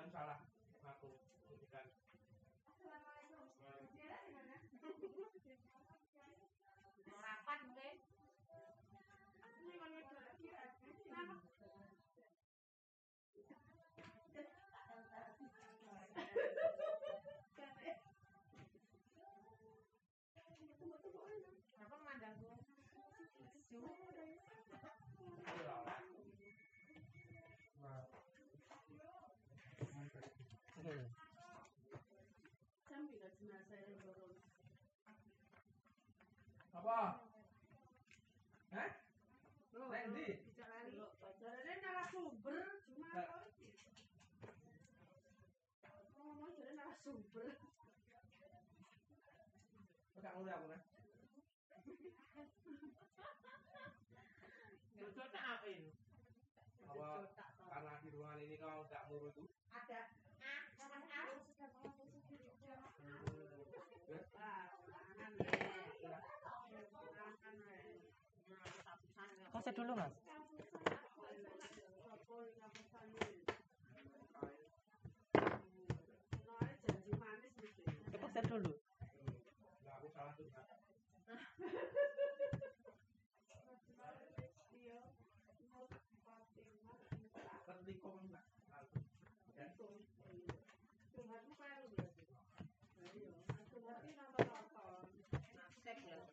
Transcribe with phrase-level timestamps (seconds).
[0.08, 0.40] Jangan salah.
[0.88, 1.20] Aku.
[1.52, 1.84] Bukan.
[7.20, 7.94] Rapat mungkin.
[21.76, 22.56] Kenapa memandang gue?
[23.68, 23.76] Itu
[25.68, 25.84] lah.
[27.84, 28.00] Nah.
[32.88, 34.32] Sampai ke jenazah yang turun.
[36.88, 37.20] Apa?
[38.72, 38.90] Eh?
[39.76, 43.44] Bicara ini, bicaranya narasumber, cuma apa?
[46.16, 47.60] Ngomong jadi narasumber.
[50.16, 50.80] Kok ngurus aku kan?
[54.96, 55.92] Cocok tak apa ini?
[56.88, 57.28] Apa
[57.68, 59.44] karena di ruangan ini kau tak ngurus tuh?
[59.76, 60.08] Ada.
[60.40, 61.36] Ah, sama sekali.
[62.64, 62.80] Ya.
[64.40, 65.44] Ah, tangan deh.
[65.52, 66.38] Tangan deh.
[69.68, 70.08] Kose dulu mas.
[76.40, 77.84] Soalnya janji manis gitu.
[78.16, 78.72] Kose dulu.
[78.72, 80.48] Enggak aku salah tuh.
[80.48, 80.64] Kak.
[84.72, 85.04] Iya.
[87.68, 88.44] Penting kok enggak.
[89.52, 89.68] Ya.
[91.12, 92.24] Tuhan itu perlu berarti.
[93.04, 93.36] Ayo,
[93.68, 95.04] Tuhan ini nonton-nonton.
[95.84, 96.24] Cek ya.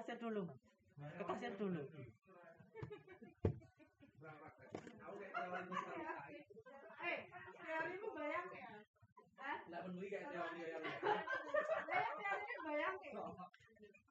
[0.00, 0.48] Kose dulu.
[0.96, 1.80] Ke kasir dulu.
[7.04, 7.18] Eh,
[7.60, 8.70] teorimu bayang ya?
[9.36, 9.56] Hah?
[9.68, 13.12] Enggak peduli kayak teori yang Eh, teorimu bayang ya?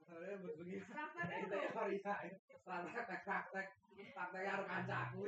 [0.06, 0.78] Soalnya begini.
[0.86, 1.74] Prakteknya Kayak tuh.
[1.74, 2.30] teori saya.
[2.62, 3.68] Praktek praktek
[4.14, 5.22] praktek karo kancaku.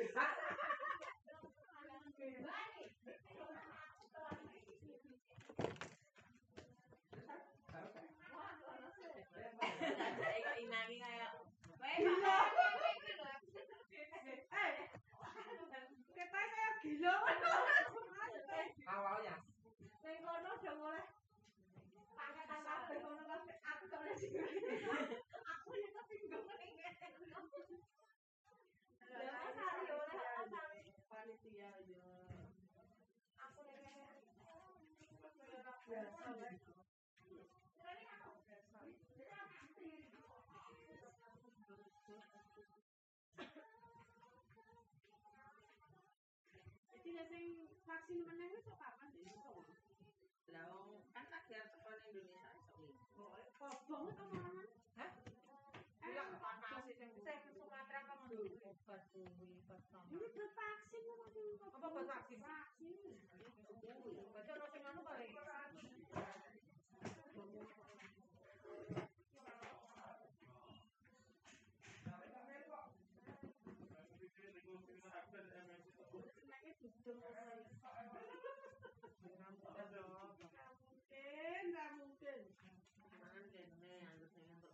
[9.81, 11.31] Saya kok inangi kayak.
[11.91, 12.37] Gila.
[14.51, 14.71] Eh,
[16.15, 17.15] kita kayak gila.
[18.91, 19.35] Awalnya
[20.01, 21.03] Neng kono udah mulai
[22.17, 24.31] pangkatan kabeh kono kabeh aku gak boleh sih.
[25.45, 26.75] Aku yang kepinggung ning.
[29.11, 30.17] Ya hari oleh
[30.51, 32.03] hari panitia yo.
[33.39, 33.91] Aku kene.
[35.87, 36.55] Biasa wae.
[46.91, 47.65] Jadi ya sing
[48.11, 49.07] vaksin meneh kapan?
[50.51, 50.67] Lah
[51.15, 51.63] kan tekan
[52.11, 52.43] Indonesia
[52.83, 53.23] iso?
[54.99, 55.11] Hah?
[56.91, 60.11] Sing sing Sumatera obat kuwi pertama.
[60.11, 61.55] Ini bervaksin apa sih?
[61.55, 62.39] Apa bervaksin?
[62.43, 63.15] Vaksin.
[64.35, 65.31] Baca ono sing anu kali.
[80.91, 82.37] Mungkin, nggak mungkin.
[83.11, 84.71] Jangan kene anu sing untuk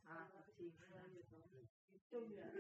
[2.10, 2.57] salah siji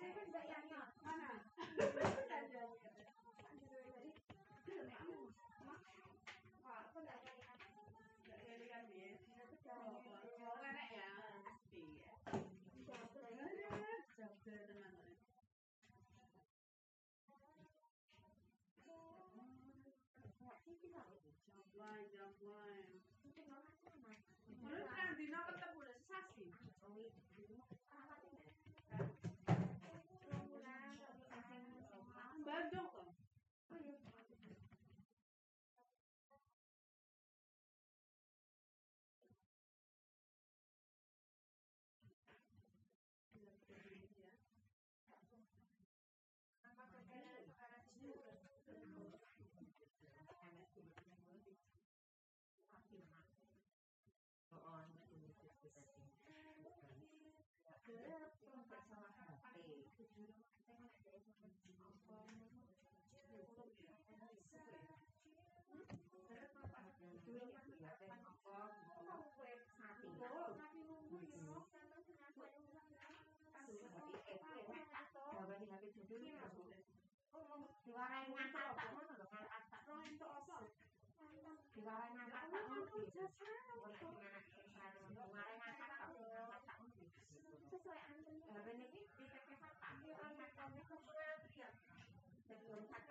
[0.00, 0.64] Jadi gede kan enggak yang
[1.04, 1.30] Mana?
[24.60, 26.46] Menurut kan dino ketemu udah sesasi.
[32.44, 33.10] Bandung kok.
[77.90, 80.62] Diwarai ngangkat tak ngono lho, ngangkat tak ngono entuk apa?
[81.74, 82.86] Diwarai tak ngono.
[85.10, 86.54] Diwarai tak ngono.
[87.66, 88.46] Sesuai anten.
[88.46, 91.68] Lah ben iki ditekesan tak yo angkat tak sesuai ya.
[92.46, 93.02] Sebelum tak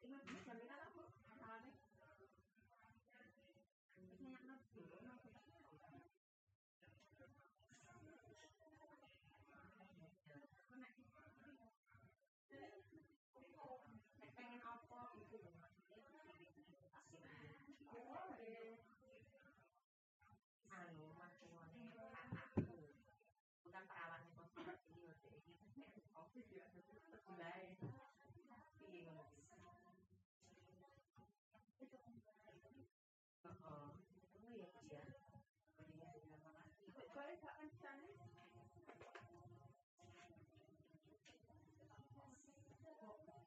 [0.00, 1.04] ini bisa bilang apa?
[1.28, 1.72] Masalahnya.
[4.00, 4.80] Ini yang nanti.
[14.40, 16.08] pengen apa gitu loh maksudnya
[20.72, 21.60] anu maksudnya
[22.08, 22.96] kakakku
[23.60, 25.32] bukan perawannya konsultasi ini udah
[25.76, 26.64] ini covid ya
[27.28, 27.76] mulai
[28.88, 29.38] iya ngono
[33.70, 33.92] Oh,
[34.40, 35.04] oh ya dia.
[35.76, 36.90] Dia bilang makasih.
[36.90, 38.00] Boleh gak kencang?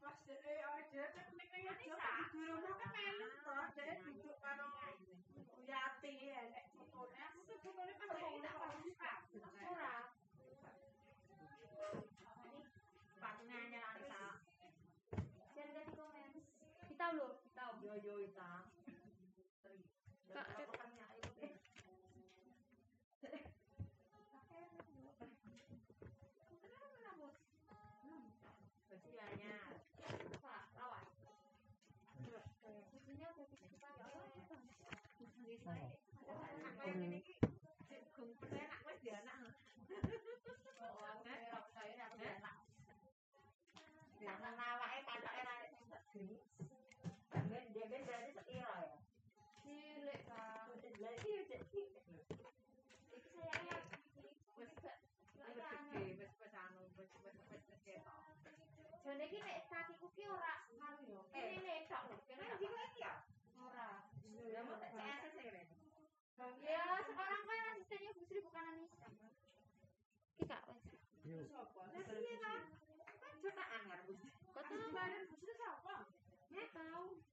[0.03, 1.87] Pas dhek aja kan nek kaya di
[2.43, 4.67] rumah kan melu to, dhek duduk karo
[5.63, 9.95] Yati ya, nek fotone aku tuh fotone pas dhek tak pernah Ora.
[13.15, 14.23] Sepatunya anyar Anissa.
[15.55, 16.31] Dan dari komen.
[16.91, 17.63] Kita lho, kita.
[17.79, 18.21] Yo yo Ita.
[18.21, 18.21] Kak, Kak, kan ya itu deh.
[18.21, 18.21] Besi anyar.
[18.21, 18.21] Pak, lawan.
[18.21, 18.21] Susunya udah dibuka ya Allah.
[18.21, 18.22] Aku yang ini ki gung penak wis
[39.03, 39.51] dia anak.
[40.79, 42.55] Oh, anak kok saya aku anak.
[44.23, 47.82] Karena nawake katoke ra nek sing tak geni.
[47.93, 48.97] Ben berarti sekira ya.
[49.61, 50.65] Cilik, Kak.
[50.81, 52.01] Iki cek cilik.
[53.13, 53.77] Iki sayangnya
[54.57, 54.97] Wis wis
[55.37, 58.17] gede, wis wis anu, wis wis wis ketok.
[59.05, 61.21] Jane iki nek kakiku ki ora anu yo.
[61.37, 61.53] Eh.
[61.53, 62.17] Ini tok lho.
[62.25, 63.13] Kene Kan iki iki ya.
[63.61, 63.89] ora.
[64.41, 65.67] Ya mau tak ACC kan.
[66.65, 69.05] Ya, sekarang kan asistennya Bu Sri bukan Anissa.
[70.41, 70.81] Ki Kak wes.
[71.53, 72.53] Lah piye ta?
[73.21, 74.13] Kan jutaan karo Bu.
[74.49, 74.97] Kok siapa?
[74.97, 75.45] nggak tahu.
[75.45, 76.01] Kan gak aku ya.
[76.49, 77.32] Siapa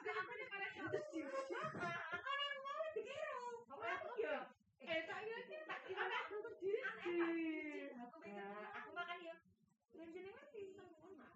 [0.00, 0.16] maju.
[0.16, 3.32] apa dia pada terus di aku yang mau dikira.
[3.68, 4.36] Aku ya.
[4.80, 5.18] Eh, tak
[6.24, 6.80] aku berdiri.
[6.88, 8.40] Aku pikir
[8.80, 9.36] aku makan ya.
[9.92, 11.26] Dan jenengan pinter ngono.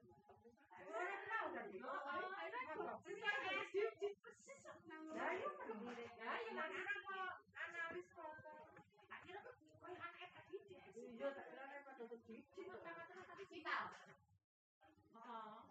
[0.94, 1.76] Ora tahu tadi.
[1.84, 2.56] Oh, ayo.
[3.74, 5.04] Terus persis nang.
[5.12, 6.06] Lah yo berdiri.
[6.24, 8.32] Lah yo nang anak kok analis kok.
[9.12, 9.54] Tak kira kok
[9.84, 10.56] anak tadi.
[11.04, 12.40] Iya, tak kira anak pada berdiri.
[13.28, 13.76] Tapi kita.
[15.20, 15.68] Oh.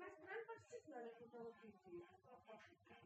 [0.00, 2.02] Mas kan persis dari kita berdiri.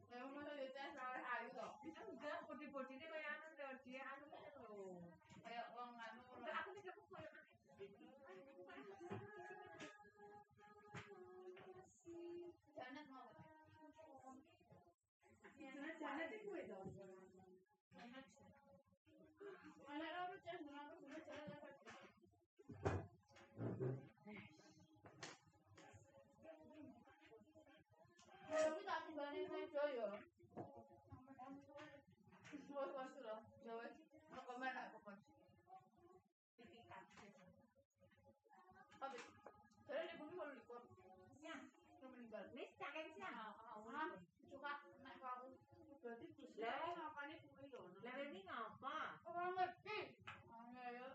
[0.09, 1.71] Yang mana dia tes oleh ayu toh?
[1.85, 5.05] Bisa enggak body-body ini kayak anu lho, dia anu lho.
[5.45, 7.45] Kayak wong anu Enggak, aku pikir aku koyo anak.
[12.73, 13.29] Janet mau.
[15.61, 16.89] Jalan-jalan itu gue dong.
[19.93, 21.75] Anak loro cek nang aku guna jalan lewat.
[28.55, 30.09] Kalau kita timbane meja ya.
[32.71, 33.37] Wes wes lho.
[33.67, 33.95] Ya wes.
[34.31, 35.19] Kok komen aku kok.
[39.03, 39.19] Tapi
[39.91, 40.83] jadi di bumi kalau likur.
[41.43, 41.57] Ya.
[41.99, 42.45] Yang meninggal.
[42.55, 43.27] Wis tak kayak sih.
[43.27, 43.51] Ah,
[44.47, 45.51] suka naik ke aku.
[46.07, 46.95] Berarti terus Lah.
[46.95, 47.83] ngapain bumi lho.
[48.07, 48.99] Lah ini ngapa?
[49.35, 50.15] Orang ngerti.
[50.47, 51.09] Angel ya.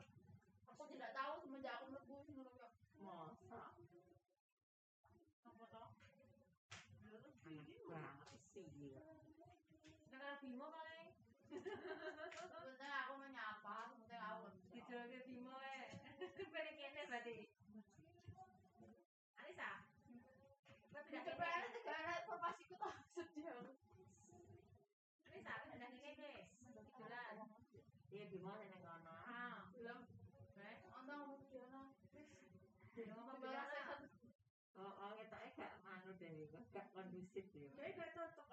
[0.76, 2.72] Aku tidak tahu semenjak aku mlebu sing ngono kok.
[3.00, 3.64] Masa?
[5.48, 5.84] Apa to?
[8.54, 8.94] Banget sih.
[10.10, 11.10] Dengan Bimo paling.
[11.50, 14.50] Sebentar aku menyapa, sebentar aku.
[14.74, 15.78] Dijoge Bimo e.
[16.54, 17.38] Balik kene berarti.
[19.38, 19.70] Alisa.
[20.90, 21.58] Kowe Di pindah depan kene.
[21.62, 23.70] ada negara informasiku tak sedih aku.
[25.30, 26.34] Alisa, kowe pindah kene.
[26.98, 27.38] Dolan.
[28.10, 29.14] Iya Bimo nang kono.
[29.24, 30.02] Ah, bilang,
[30.58, 30.76] "Eh,
[31.48, 31.82] Diana."
[32.98, 33.82] Dia ngomong biasa.
[34.80, 38.09] Oh, oh, ketoknya gak manu deh, gak kondusif cocok kayak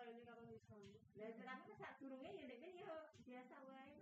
[0.07, 0.99] ini kalau misalnya.
[1.17, 2.97] Lah tapi sak durunge ya nek ya
[3.27, 3.99] biasa wae.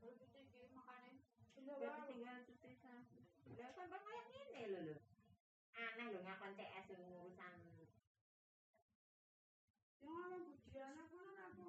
[0.00, 1.20] Terus iki makane.
[1.60, 3.04] Gak tinggal suksesan.
[3.60, 4.96] Lah kan bang kayak ngene lho lho.
[5.76, 7.54] Aneh lho ngakon CS urusan
[10.00, 11.68] Yang ngomong bujiana kan aku.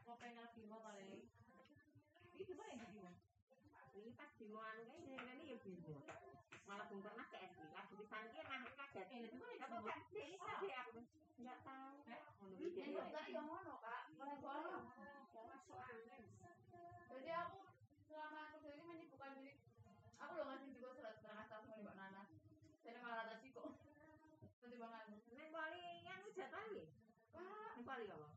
[0.00, 1.26] apa pengen Bimo paling.
[2.38, 3.06] Iki bae Bimo.
[3.98, 6.00] Iki pas Bimo anu kae ngene ya Bimo.
[6.70, 7.66] Malah belum pernah CS iki.
[7.74, 9.06] Lagi pisan ki mah kaget.
[9.10, 9.98] Eh, Bimo ya apa kan?
[10.14, 10.98] Iki aku
[11.40, 12.19] enggak tahu.
[12.40, 12.80] Ngono iki.
[12.80, 14.02] Ini enggak yang ngono, Kak.
[14.16, 14.76] Mana ngono.
[15.30, 16.24] Masuk angin.
[17.10, 17.58] Jadi aku
[18.08, 19.54] selama kerja ini menyibukkan diri.
[20.18, 22.22] Aku lo ngasih juga surat keterangan status sama Mbak Nana.
[22.80, 23.68] Jadi malah sih kok.
[24.60, 25.04] Nanti banget.
[25.30, 26.84] Nek bali yang jatah iki.
[27.30, 28.28] Kak, Nek bali apa?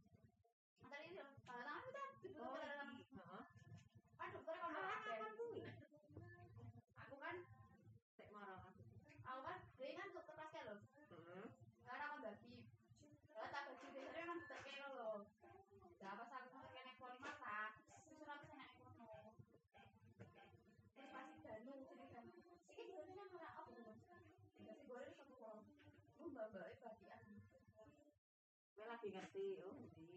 [0.83, 2.07] tadi dia tanda tangan udah.
[2.37, 2.93] Oh, Tanda tangan.
[2.93, 3.15] iki.
[3.17, 3.43] Heeh.
[4.13, 5.15] Kan dokternya kalau Ah, pakai.
[5.17, 5.59] kan kuwi.
[7.01, 7.35] Aku kan,
[8.13, 8.69] Sik marah aku.
[9.23, 10.79] aku kan, dia kan dokter pasca loh.
[10.93, 11.45] Heeh.
[11.81, 12.55] Karena aku bagi.
[13.25, 15.17] Kalau tak bagi biasanya kan terkena loh.
[15.97, 19.33] Nah, pas aku mau kena poli mata, terus surat aku kena ekonomi.
[20.93, 22.25] Terus pasti danu, jadi kan.
[22.69, 23.97] Ini biasanya mana apa tuh?
[24.53, 25.65] Dikasih goreng satu kolom.
[26.21, 27.21] Lu mbak mbak bagian.
[29.03, 30.15] Lagi ngerti, oh ngerti.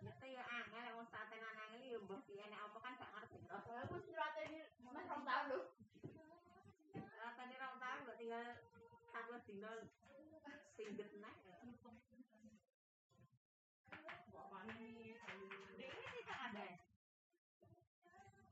[0.00, 3.36] Ngerti ya angel wong satenan angel ya mbah piye nek apa kan gak ngerti.
[3.52, 4.00] Aku
[4.48, 5.64] ini, mas orang tahu loh.
[6.96, 8.48] Rasane ra tau kok tinggal
[9.12, 9.92] satu dino
[10.72, 11.36] singget nek.
[15.76, 16.64] Dek ini tak ada.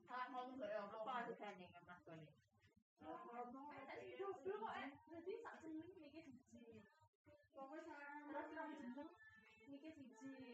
[0.05, 0.85] Salah ngomong gak ya?
[0.85, 2.29] Apa adane kan Mas Bone?
[3.01, 4.89] Double kok, eh.
[5.09, 6.85] Jadi sak jeneng mikir siji.
[7.51, 9.11] Pokoknya sekarang Terus rong jeneng
[10.21, 10.53] kuwi.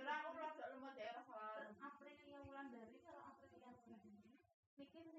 [0.00, 1.68] Ora aku rada masalah.
[1.76, 4.00] April yang bulan dari kalau April yang bulan.
[4.80, 5.12] Yang sih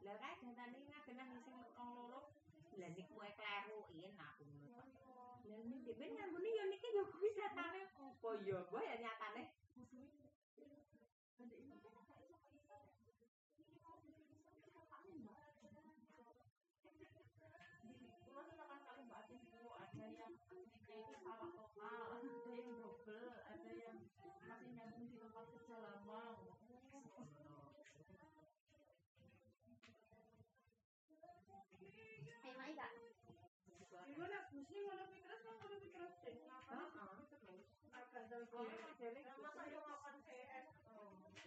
[0.05, 2.21] Lah kae gantane ngagenah sing wong loro.
[2.77, 3.34] Lah niku wae.
[5.65, 9.43] Niki ben ngambune ya niki yo kuwi setane opo ya, Mbah ya nyatane.
[18.25, 22.69] Pulau kita kan kali mbak Atin itu ada yang nikah itu salah total, ada yang
[22.85, 23.97] double, ada yang
[24.45, 26.45] masih nyambung di tempat kerja lama.
[32.45, 32.93] Enak enggak?
[34.05, 36.37] Gimana busnya ngono kuwi terus kok ngono kuwi terus deh.
[36.45, 38.34] Heeh.
[38.45, 40.67] Dari Kok modele Masa yo ngapain CS?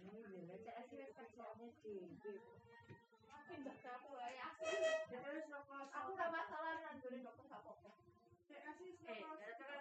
[0.02, 0.18] ini
[0.50, 2.42] lho CS wis kerjane dhewe.
[3.46, 4.48] Pindah ke aku ya.
[5.06, 5.46] Terus
[5.94, 7.92] Aku masalah dengan gue dokter gak apa-apa.
[8.50, 9.78] CS wis Eh, saka gara-gara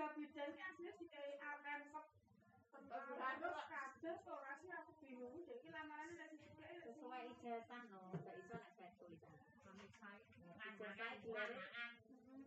[0.00, 5.44] tiga bidang ini aslinya dikai akan terus kados ora sih aku bingung.
[5.44, 5.68] Jadi
[6.88, 8.08] sesuai ijazah no.
[8.24, 9.36] Gak iso nek saya tulisan
[10.56, 11.90] ijazah dianaan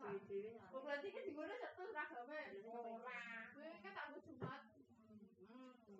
[0.01, 0.65] dewe-dewe no.
[0.73, 2.41] Oh, berarti kan di mana satu seragame
[2.73, 3.21] ora
[3.53, 3.93] gue kan
[4.33, 4.65] Jumat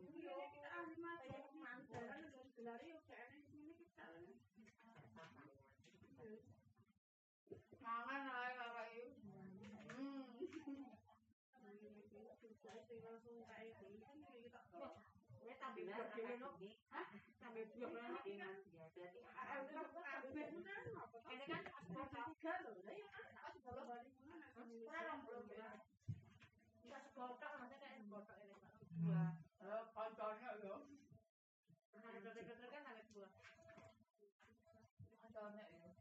[0.09, 1.21] iya kita ahli mata.
[1.29, 4.09] Yang mandaran dan gelar yuk kayaknya di sini kita
[7.85, 10.33] mangan ae kakak yuk hmm
[12.63, 14.59] langsung kayak gini kan kita
[15.43, 15.99] Nek tambah.
[16.95, 17.05] Hah?
[17.43, 18.15] Tambah blok no.
[18.15, 18.31] Berarti
[21.33, 23.07] ini kan pas tiga loh ya
[23.43, 24.13] pas belum balik
[24.87, 25.69] ora rong blok ya.
[26.79, 28.71] Bisa segotok maksudnya kayak segotok ini Pak.
[29.03, 29.23] ya
[29.63, 30.75] eh kancane yo
[31.91, 33.27] Pernah dokter-dokter kan sampai dua.
[35.19, 35.91] kancane yo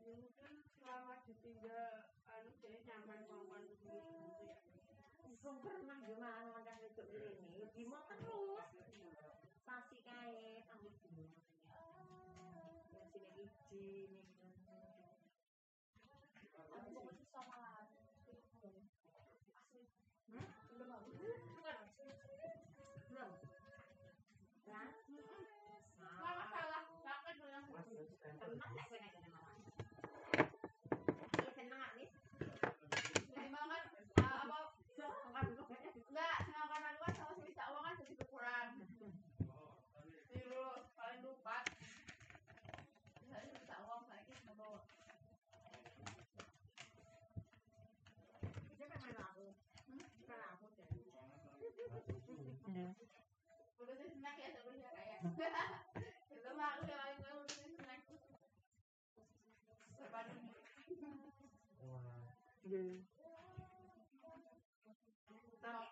[0.00, 1.92] ya mungkin selama ditinggal
[2.26, 3.62] anu jadi nyaman nyaman
[5.40, 7.68] Wong pernah yo mangan makan wedok ini.
[7.76, 8.68] Bimo terus.
[10.00, 11.28] Kae sampai dua.
[12.90, 14.24] Ya sini iji nih.
[16.70, 17.84] aku kok susah malah
[20.30, 20.46] Hmm?
[20.70, 21.78] belum aku Bukan.
[23.10, 23.30] Belum.
[24.70, 24.88] Kan?
[26.00, 27.64] Mama salah sakit bilang
[28.40, 29.52] Pernah tak kena kena mama?
[31.36, 32.08] Iya seneng nih.
[33.34, 33.82] memang kan
[34.22, 35.40] ah, apa
[36.10, 38.68] enggak senang karena dua sama si bisa uang kan jadi berkurang
[40.30, 41.58] tiru paling lupa
[43.30, 44.82] saya bisa uang saya kita bawa
[48.78, 49.52] Dia memang aku.
[49.92, 50.88] Bukan aku deh.
[52.80, 52.96] Iya.
[53.76, 55.20] udah sih snack ya kayak
[56.32, 58.00] itu mah aku yang udah sih snack.
[60.00, 60.24] Wah.
[62.64, 62.84] Iya.
[65.60, 65.86] Tapi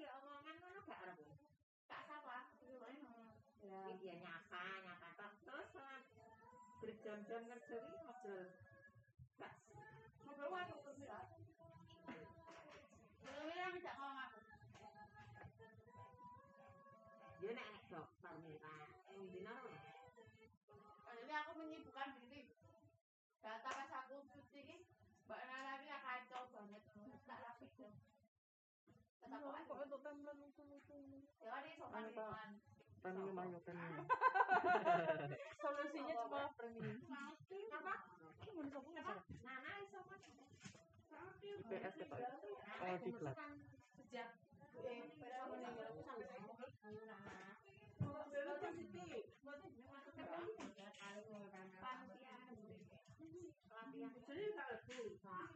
[0.00, 1.28] ya omongan gak ngomong.
[3.60, 5.08] Ya dia nyapa, nyapa.
[5.44, 5.68] Terus
[6.80, 7.44] berjam-jam.
[23.42, 24.76] Data pas aku cuci ini,
[25.26, 26.82] Mbak Nana ini kacau banget.
[27.26, 27.90] Tak rapi tuh.
[29.18, 29.78] Tetap kok
[30.38, 30.94] lucu-lucu
[31.42, 32.06] Ya ini sopan Pak.
[32.06, 32.50] lingkungan.
[33.02, 34.06] Premium ayo premium.
[35.58, 37.02] solusinya cuma premium
[38.86, 39.18] ini mau?
[39.42, 39.70] Nana.
[42.82, 43.36] Oh, di kelas.
[43.98, 44.28] Sejak
[44.70, 46.38] meninggal aku sampai
[46.86, 47.61] ayo Nana.
[54.26, 54.78] ಸರಿ sir
[55.24, 55.46] ಹಾಂ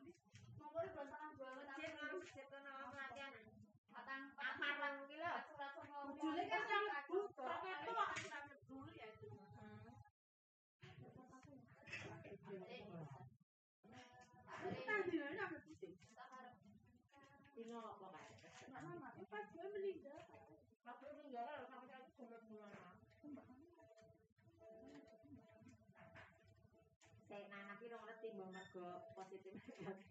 [28.37, 29.57] mbak mergo positif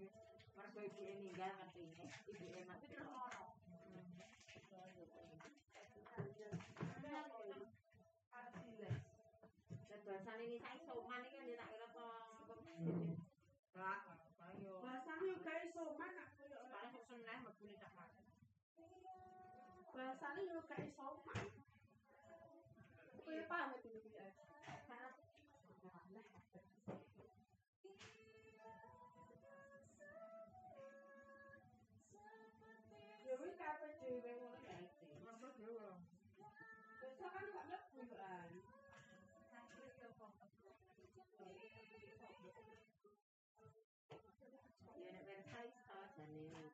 [0.57, 3.53] mergo ibu meninggal ngerti ini ibu mati terus ono.
[10.05, 11.87] Bahasan ini saya soman ini kan dia tak kira
[13.73, 14.01] Lah,
[14.53, 14.73] ayo.
[14.85, 15.33] Bahasanya
[15.65, 16.23] juga mana?
[16.69, 17.89] Paling kok seneng mebune tak
[20.45, 21.43] juga iso mana?
[23.25, 23.69] Kue paham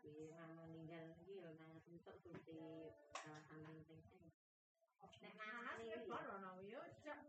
[0.01, 2.57] tapi yang meninggal lagi ya nang untuk bukti
[3.21, 4.01] kawasan penting
[5.21, 7.21] nek mas nek baru nang yo cak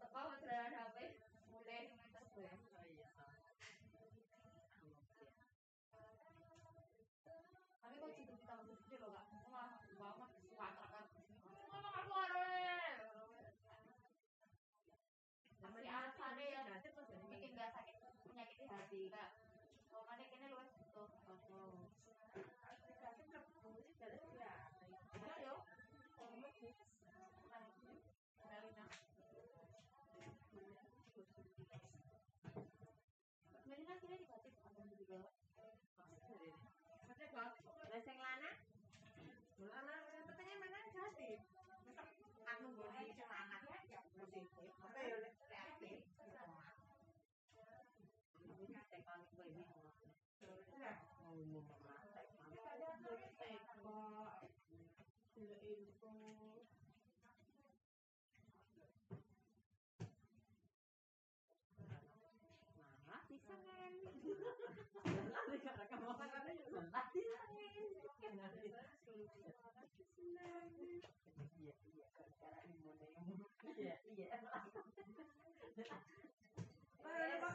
[0.00, 0.72] Teko material HP.
[0.72, 0.89] Mulai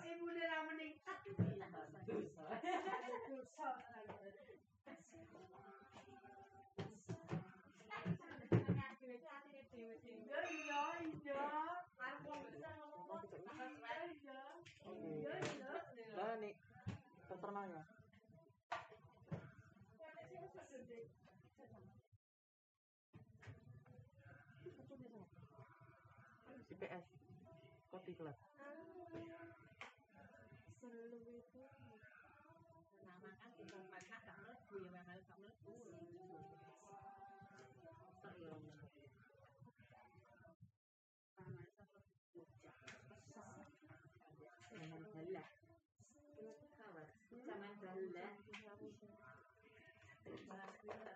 [0.06, 1.18] Ibu dia menikah.
[16.16, 16.56] Mana nih?
[26.76, 28.45] IPS.
[33.92, 36.02] mà khác cảm lớp gì mà lại cảm lớp cũ rồi
[38.22, 38.60] sao rồi
[47.48, 48.06] ಸಮಂತಲ್ಲ
[50.38, 51.15] ಸಮಂತಲ್ಲ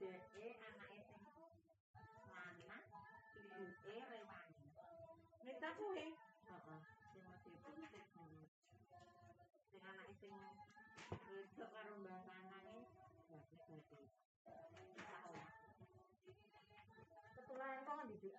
[0.00, 1.36] jadi anak SMP
[3.36, 4.68] ibuke rewangi
[5.44, 6.16] minta kuwi
[6.48, 6.80] heeh
[7.44, 7.54] sing
[9.68, 10.32] sing anak sing
[11.28, 12.40] wedok karo mbah
[18.00, 18.36] ngendi Dik?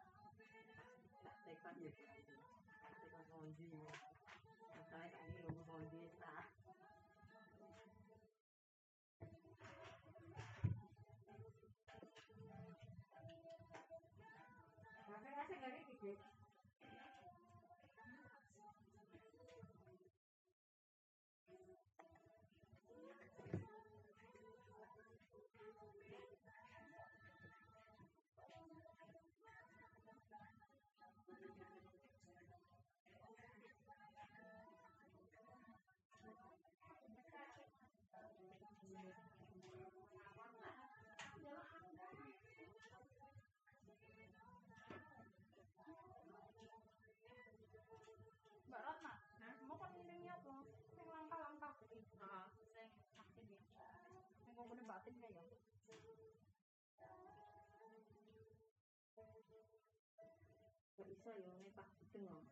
[1.62, 1.92] Tak ya.
[3.86, 4.01] Tak.
[16.02, 16.31] people
[61.08, 62.46] bisa ya nek tak gedeng kok.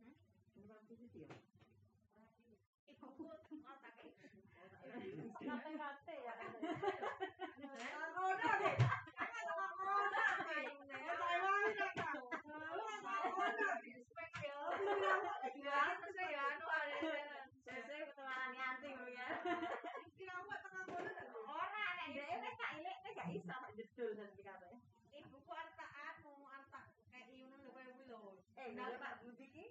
[0.00, 0.12] Hah?
[0.60, 1.30] Ora kudu ya.
[21.46, 24.85] Ora nek dhewe tak ilek nek gak iso tak jedul nanti kabeh.
[28.66, 29.64] Eh, kalau Pak Budi ki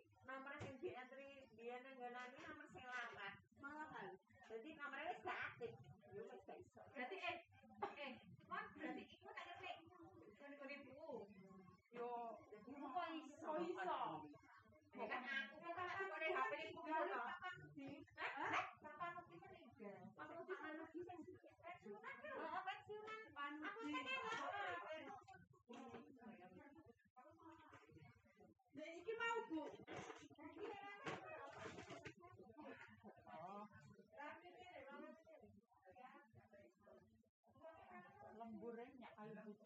[39.45, 39.62] Jadi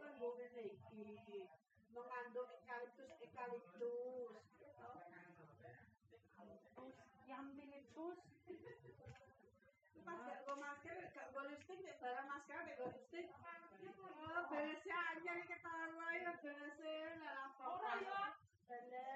[0.00, 0.32] kan gue
[1.04, 1.44] iki
[1.92, 4.32] mengandung eukaliptus eukaliptus.
[6.72, 6.96] Terus
[7.28, 8.16] yang militus
[10.02, 13.28] Pas gak gue masker, gak gue lipstick, gak barang masker, gak gue lipstick.
[13.28, 17.76] Oh, bahasa aja nih ketawa ya bahasa nggak lapor.
[17.76, 18.40] Ora ya.
[18.72, 19.11] Eh,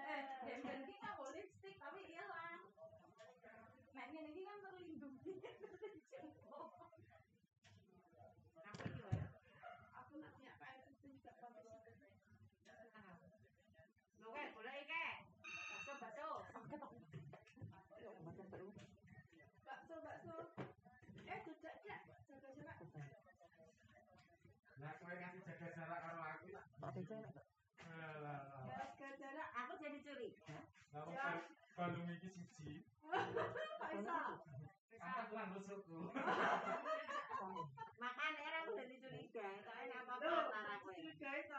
[25.06, 26.50] Kowe kasih jaga jarak karo aku.
[26.82, 28.42] Alah.
[28.66, 29.48] Jaga jarak.
[29.54, 30.58] Aku jadi curiga.
[30.90, 31.46] Kamu bal-
[31.78, 32.82] balung iki siji.
[33.06, 34.16] Kok iso?
[34.98, 36.10] Aku lan rusukku.
[38.02, 39.46] Makanya era aku jadi curiga.
[39.62, 40.90] Soalnya apa Loh, antara kowe.
[40.90, 41.54] curiga itu.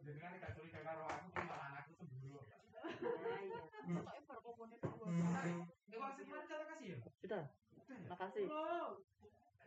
[0.00, 2.40] Jadi kan gak curiga karo aku malah anakku semburu.
[2.48, 3.60] Ya iya.
[3.84, 5.12] Kok berkomune dua.
[5.92, 6.98] Ya wong sing kasih ya.
[7.20, 7.44] Sudah.
[8.08, 8.48] Makasih.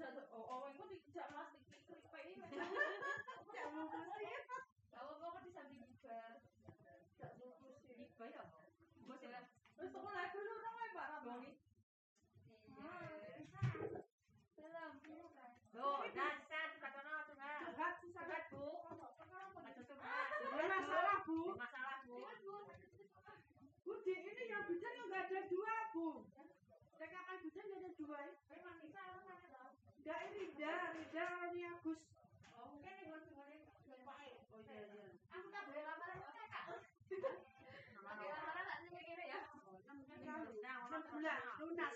[0.00, 0.29] sea,
[31.10, 31.98] Ini Agus.
[32.54, 34.30] Oh, mungkin ini semuanya gue pakai.
[34.54, 35.10] Oh iya iya.
[35.34, 36.64] Aku tak boleh lamaran kok kakak.
[38.06, 39.40] Pakai lamaran tak sih kira ya.
[39.90, 41.94] Enam bulan lunas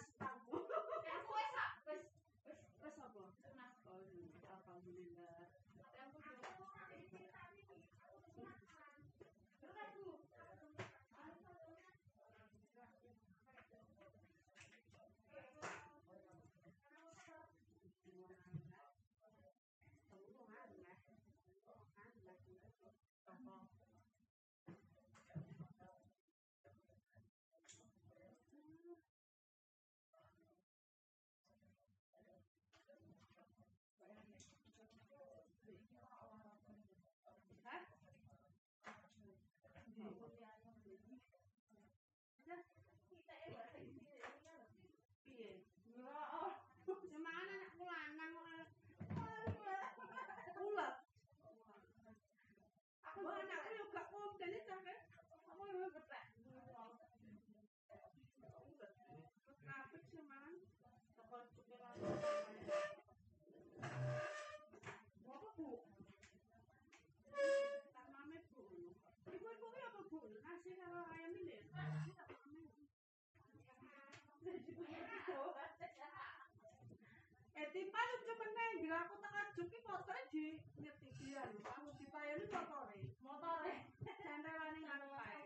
[78.84, 81.62] Bila aku tengah juki motornya di ngerti dia lho.
[81.64, 83.00] Aku dipayani motornya.
[83.24, 83.74] Motore.
[84.04, 85.40] Centelane ngono kae.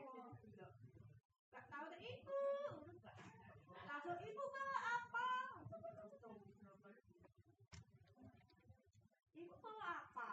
[1.54, 2.42] Gak tahu deh ibu.
[3.86, 5.28] Langsung ibu bawa apa?
[9.38, 10.28] Ibu bawa apa?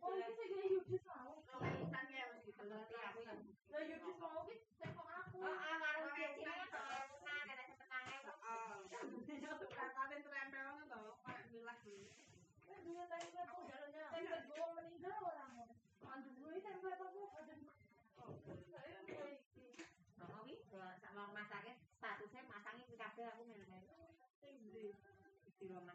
[0.00, 1.38] Oh, iki sing gaya Yudis mau.
[2.90, 3.14] Lah
[3.70, 5.38] Yudis mau ki teko aku.
[9.70, 12.08] Katanya terempel to, kayak milah dulu.
[12.66, 14.04] Dulu tadi kan jalannya.
[14.10, 15.52] Tadi kan gua meninggal orang.
[16.10, 17.54] Aduh, gue ini tempat aku ada.
[18.70, 18.98] Saya
[20.18, 20.58] mau iki.
[22.00, 23.42] statusnya masangin di kafe aku
[24.40, 24.90] Sing ndi?
[25.60, 25.94] di rumah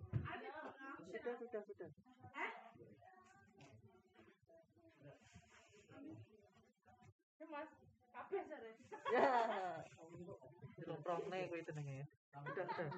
[1.21, 1.89] Sudah, sudah, sudah.
[2.33, 2.51] Eh?
[7.37, 7.69] Ya, Mas.
[8.09, 8.73] Kabeh sare.
[9.13, 9.29] Ya.
[10.81, 12.09] Diloprone kuwi jenenge.
[12.33, 12.89] Sudah, sudah.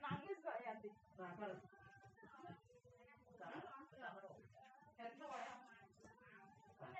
[0.00, 0.96] Nangis kok ya, Dik.
[1.12, 1.52] sabar.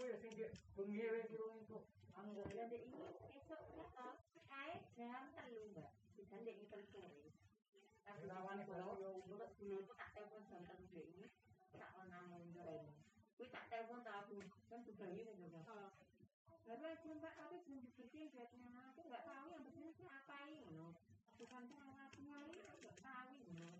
[0.02, 1.86] suwe ya sing dia bengi wae durung entuk.
[2.18, 3.06] Anu kok dan ini
[3.38, 4.06] esok kita
[4.50, 5.94] kae jam telu mbak
[6.26, 7.30] dan dek ini telu sore
[8.02, 11.26] tapi Lawane kok yo dulu dulu tuh tak telepon jam telu dek ini
[11.78, 12.90] tak ono mundur ini
[13.38, 15.62] Kuwi tak telepon tak aku kan juga ini juga
[16.68, 20.94] Lalu aja mbak tapi belum dibersihin bednya aku nggak tahu yang bersih itu apa ini
[21.38, 23.70] bukan pengawasannya ini nggak tahu ini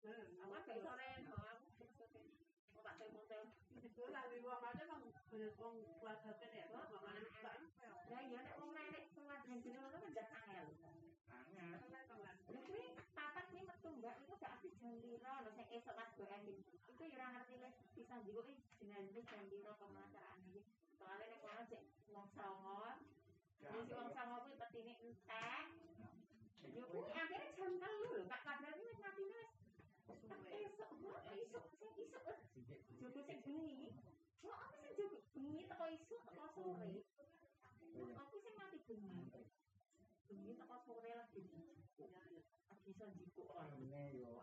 [0.00, 2.96] itu ya apa sore aku tak
[3.80, 7.04] Itu lah di ruang aja bang, bener wong keluarga kan ya, bang, bang,
[7.44, 10.64] bang, nek wong nenek semua dan jenis itu kan datang ya
[12.50, 12.82] Lha kuwi
[13.14, 16.58] papat nih metu Mbak iku gak asli jam piro lho sing esuk pas gue ending.
[16.90, 19.46] Iku ya ora ngerti le bisa jam
[19.78, 20.66] pemasaran nek.
[23.60, 25.64] Jadi si wong songo kuwi petine entek.
[26.90, 29.40] Kuwi akhirnya jam 3 lho Kak Kadar iki wis matine
[30.10, 30.19] wis
[33.30, 33.88] sing bengi.
[34.42, 36.90] Kok aku sing jogo bengi teko esuk teko sore.
[38.18, 39.22] Aku sing mati bengi.
[40.26, 41.42] Bengi teko sore lagi.
[42.00, 42.38] Lagi
[42.90, 43.70] iso njiko ora.
[43.78, 44.34] Ini yo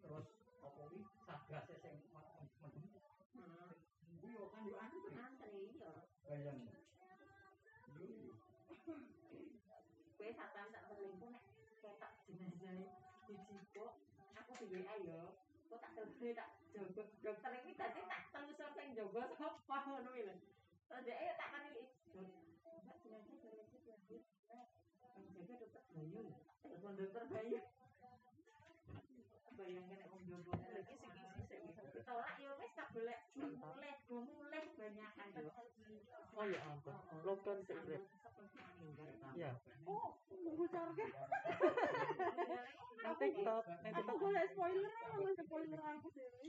[0.00, 0.26] terus
[0.62, 1.94] apa wi sagas sing
[2.62, 3.02] mendem.
[3.34, 3.74] Hmm.
[4.22, 4.98] Yo kan yo anu.
[5.18, 5.90] Antri yo.
[6.26, 6.62] Bayang.
[7.98, 8.06] Yo
[10.20, 11.44] Kowe satan tak berlingkuh nek
[11.80, 12.76] ketok jenazah
[13.24, 13.86] dijiko.
[14.60, 15.32] Aku di WA yo.
[15.72, 20.28] Kok tak telepon tak jogo dokter iki tadi tak telusur sing jogo sapa ngono iki
[20.28, 20.36] lho.
[20.84, 21.88] Terus dia tak kan iki.
[22.12, 24.20] Mbak jenazah jenazah jenazah.
[25.16, 26.20] Yang jaga dokter Bayu.
[26.60, 27.58] Telepon dokter Bayu.
[29.56, 33.96] Bayangkan nek wong jogo lagi sing isi sing bisa ditolak yo wis tak golek mulai
[34.12, 35.48] mulai banyak kan yo.
[36.36, 37.00] Oh ya ampun.
[37.24, 38.04] Logan secret.
[39.38, 39.50] Ya.
[39.86, 40.12] Oh,
[40.56, 41.06] bocorke.
[43.00, 46.48] Nang TikTok, nang Aku golek spoiler nang spoiler aku dhewe.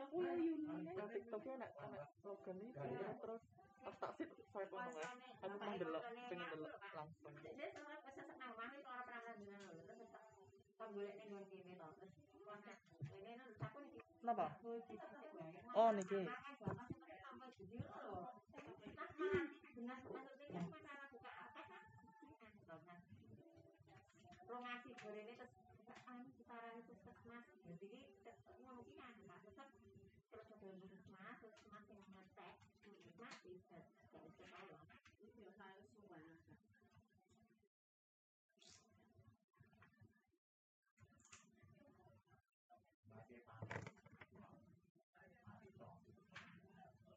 [0.00, 0.88] Aku yo Yuni.
[0.96, 3.42] Nang TikTok yo nek nek Logan iki ya, terus
[3.84, 4.96] pas tak sit saya pun nang
[5.44, 7.34] aku mah delok pengen delok langsung.
[7.36, 9.84] Dia sangat pesan nang omah itu ora pernah dengan lho.
[9.84, 10.24] Terus tak
[10.80, 11.88] tak golek ning nggon kene to.
[12.00, 12.12] Terus
[12.48, 12.78] kontak.
[13.12, 14.00] Ini nang takon iki.
[14.24, 14.46] Kenapa?
[15.76, 16.00] Oh, ya.
[16.00, 16.20] Niki.
[16.24, 18.18] Sampai jadi lho.
[19.84, 21.82] Nah, maksudnya kan masalah buka apa kan?
[24.48, 25.52] Promasi gorene terus
[26.08, 27.44] kan sekarang itu puskesmas.
[27.68, 28.00] Jadi
[28.48, 29.68] ngomong iki kan Pak, tetep
[30.32, 32.56] terus ada puskesmas, puskesmas yang ngetek,
[33.20, 34.88] mati terus dari sekolah.
[35.20, 36.16] Itu saya semua.
[43.12, 43.84] Masih panas.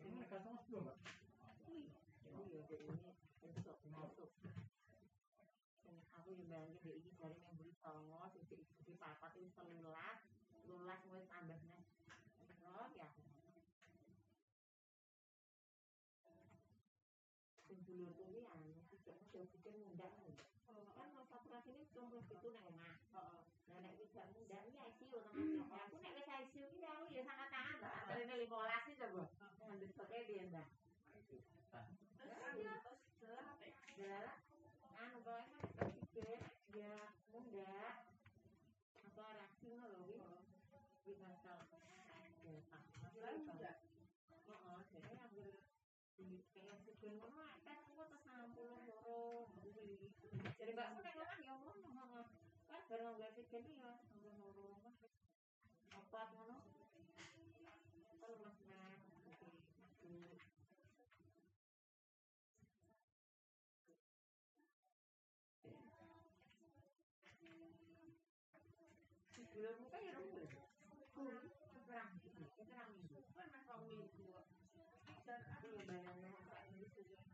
[0.03, 0.97] Ini mereka semua belum, Mbak?
[2.27, 3.11] Jadi ya jadi ini
[3.43, 4.29] besok besok.
[5.83, 9.49] Sing aku yang bayangin dia ini dari yang beli songo, sing di di papat itu
[9.51, 10.19] selulas,
[10.69, 11.83] lulas mulai tambah nih.
[12.63, 13.09] Oh ya.
[17.67, 18.51] Sing dulur ya,
[18.87, 20.35] sejak jauh pikir muda nih.
[20.95, 22.95] Kan mau saturasi ini cuma itu omah.
[23.67, 25.19] Nah nek ini ICU.
[25.19, 27.91] Aku wis ICU ki aku ya sangat tahan lah.
[28.07, 29.23] Antarane 15 itu coba.
[29.67, 30.67] Ngambil pakai dia ndak.
[33.97, 34.29] Ya,
[35.01, 35.41] anu bae
[35.77, 36.37] kan pikir
[36.77, 36.93] ya
[37.33, 37.97] muda
[39.09, 40.21] apa reaksi lo wi
[41.01, 41.65] di pasal
[42.45, 42.83] ya tak
[43.41, 43.71] muda
[44.53, 45.49] oh jadi ambil
[46.17, 46.41] di
[47.07, 47.81] tas
[48.27, 49.47] enam puluh loro
[50.59, 51.87] jadi mbak aku nengok kan ya Allah kan
[54.19, 55.11] ya
[55.95, 56.57] apa ngono
[58.19, 59.07] kalau mas mas
[69.57, 70.45] Belum muka ya rumah.
[71.89, 72.45] Perang gitu.
[72.61, 73.17] Perang itu.
[73.33, 74.29] Kan masuk minggu.
[75.25, 76.85] Dan aku yang bayangnya Pak ini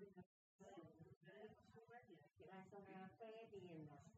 [0.03, 0.25] sudah
[2.49, 4.03] langsung apa dia enggak?
[4.03, 4.12] Apa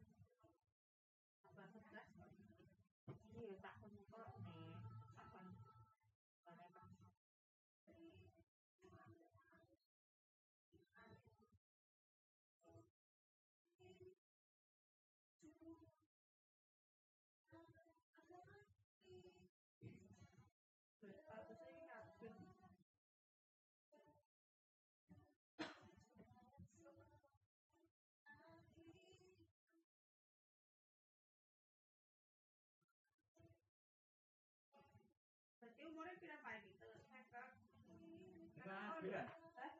[39.06, 39.30] Masikan.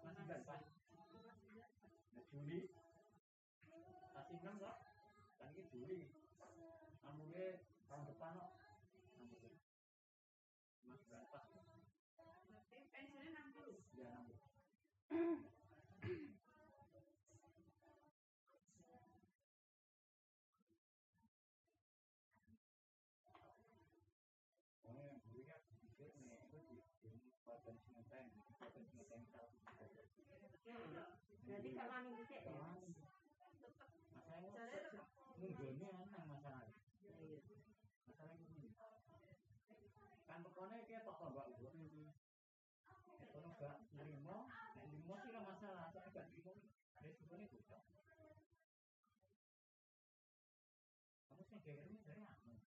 [0.06, 0.60] Masikan.
[2.14, 2.70] Nah, Juli.
[4.14, 4.76] Masikan kok.
[5.42, 5.98] Kan ini Juli.
[7.02, 7.46] Amune
[7.90, 8.50] tahun depan kok.
[9.18, 9.58] masih
[10.86, 11.38] Mas berapa?
[12.94, 13.98] Pensiunnya 60.
[13.98, 15.42] Ya, 60.
[30.66, 32.50] Berarti kalau minggu sih ya.
[34.10, 36.74] Masalahnya aneh masalahnya.
[38.02, 38.74] Masalahnya ini.
[40.26, 42.10] Kan pokoknya kayak tok kok mbak gue ini.
[43.30, 45.86] Kalau nggak nerima, nek nerima sih nggak masalah.
[45.94, 46.52] Soalnya nggak nerima,
[46.98, 47.78] resikonya juga.
[51.30, 52.58] Kamu sih kayak ini saya apa?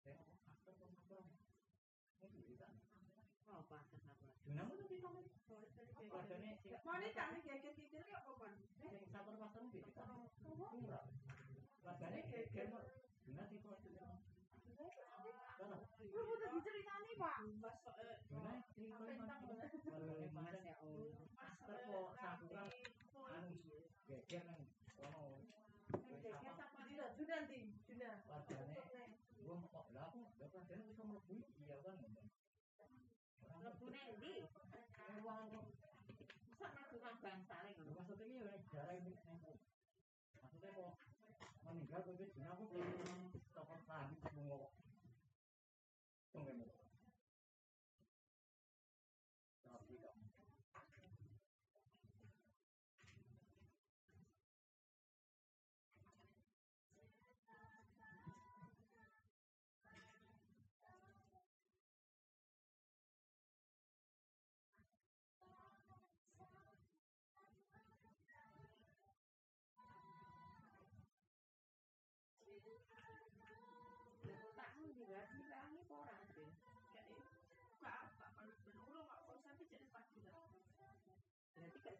[0.00, 0.34] Saya apa?
[0.48, 1.20] Masker kok masker?
[2.24, 2.66] Ini bisa.
[3.52, 4.24] Oh, pantas apa?
[4.48, 5.08] Junam itu bisa.
[6.88, 7.04] Padahal sih.
[7.04, 8.52] Mau nih kami geger geger ya apa kan?
[8.80, 8.96] Sing
[16.08, 17.76] Lu udah diceritani bang, Mas.
[17.84, 18.88] Ya
[20.80, 21.12] oh.
[21.68, 22.68] kok saburan
[23.36, 23.52] anu
[24.08, 24.64] geger nang
[24.96, 25.28] sama
[26.88, 27.04] dia,
[29.44, 29.84] gua kok
[30.56, 32.00] padane bisa mlebu iya kan?
[37.38, 39.52] yang saling Maksudnya maksud iki ya jarang sing nemu
[40.42, 40.90] maksudnya kok
[41.62, 44.66] meninggal kok jenengku belum tokoh tani mung
[46.34, 46.77] kok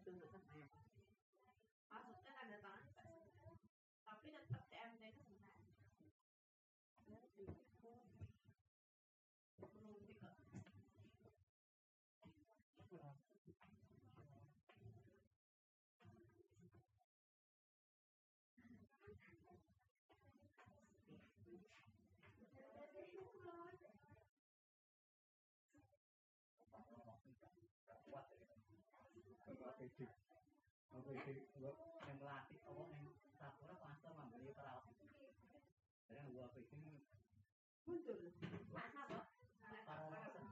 [0.09, 0.81] Berarti gak itu untuk sama ya.
[1.93, 3.53] Maksudnya tanda tangan gak sebentar.
[4.01, 5.53] Tapi tetap TMT itu sebentar.
[9.77, 10.33] Menunggu kok.
[28.09, 28.49] Bapak PD.
[29.45, 34.83] Bapak PD, gua yang melatih apa yang perawat.
[37.89, 38.31] Gua ini.
[38.73, 39.03] Masa.
[39.09, 40.47] Langsung.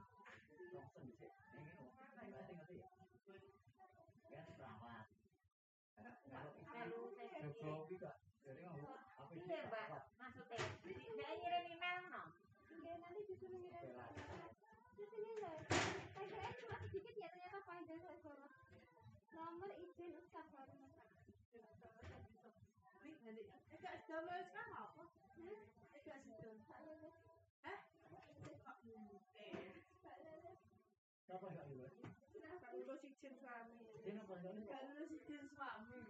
[2.28, 2.88] Ngerti ngerti ya?
[4.30, 5.06] Ya perawat.
[5.98, 8.10] Kalau itu Melu saya jogo juga.
[8.46, 9.86] Jadi mau apa itu Iya, Mbak.
[9.86, 10.04] perawat.
[10.18, 10.58] Maksudnya,
[11.18, 12.22] saya ngirim email no.
[12.70, 13.82] Iya, nanti disuruh ngirim.
[13.82, 14.52] Perawat.
[14.94, 15.58] Di sini loh.
[16.14, 18.57] Saya kira cuma sedikit ya ternyata panjang saya bawa.
[19.34, 20.18] Nomor izin
[34.98, 36.02] lulus izin suami.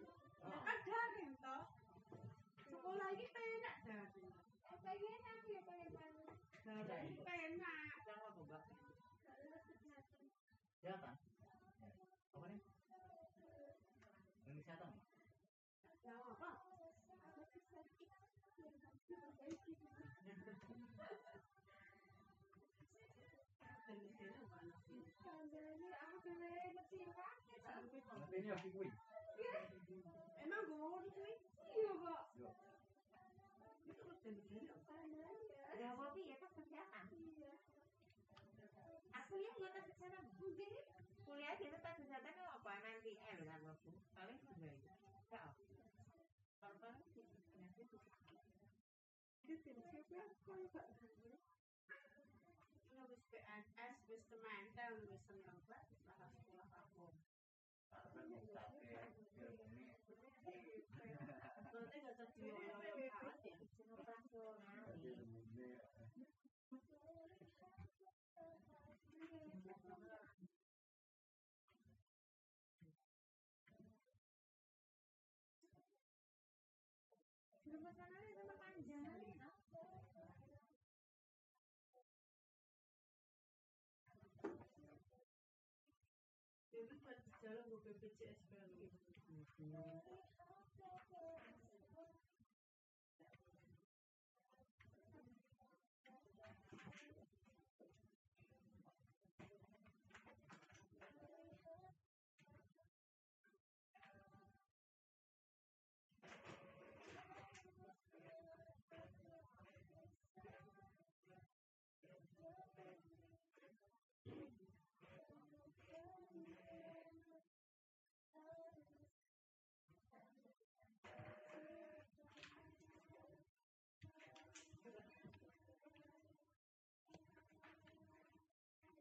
[10.88, 11.14] Sekolah.
[12.38, 12.62] Apa nih?
[14.46, 14.94] Indonesia tuh.
[16.06, 16.50] Yang apa?
[17.28, 18.97] Aku kesehatan.
[28.09, 28.92] Aku ini lagi kuih.
[30.44, 30.84] Emang gue.
[39.18, 40.24] Aku lihat kesehatan.
[40.36, 40.70] Mungkin
[41.28, 42.72] Kuliah kita tes kesehatan apa?
[42.80, 43.92] Nanti L kan aku.
[44.16, 44.92] Paling sebenarnya.
[45.28, 45.44] Ya.
[46.61, 48.00] Kalau paling sih penyakit itu.
[49.49, 50.28] Itu tim siapa?
[50.44, 50.92] Kok enggak
[52.92, 54.28] Ini wis PNS, wis
[87.49, 88.84] buat jalan gue BPJS baru.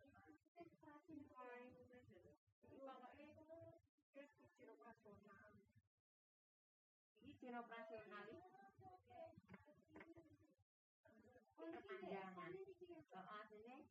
[13.13, 13.85] soal ini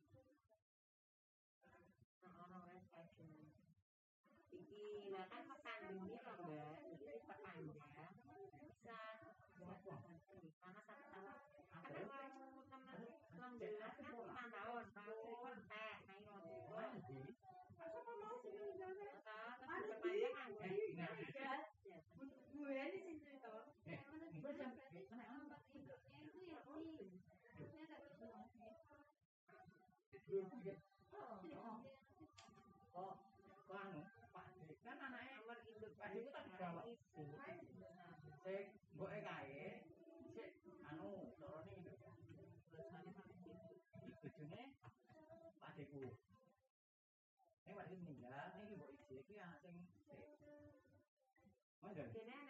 [2.26, 3.30] orang fashion.
[4.50, 7.78] Iki lah kan pandemi loh mbak, jadi perpanjang
[8.58, 8.98] bisa
[10.58, 11.09] karena satu
[30.30, 30.38] Oh,
[34.86, 35.90] kan anake nomor induk.
[35.90, 36.86] Iku tak jaba.
[38.46, 39.90] Cek mboke kae.
[40.30, 40.50] Cek
[40.86, 41.74] anu cerone
[45.80, 46.14] gitu ya.
[47.66, 50.14] Ini meninggal, ini ibu isi, ini anak sing isi.
[51.82, 52.49] Mas, gak?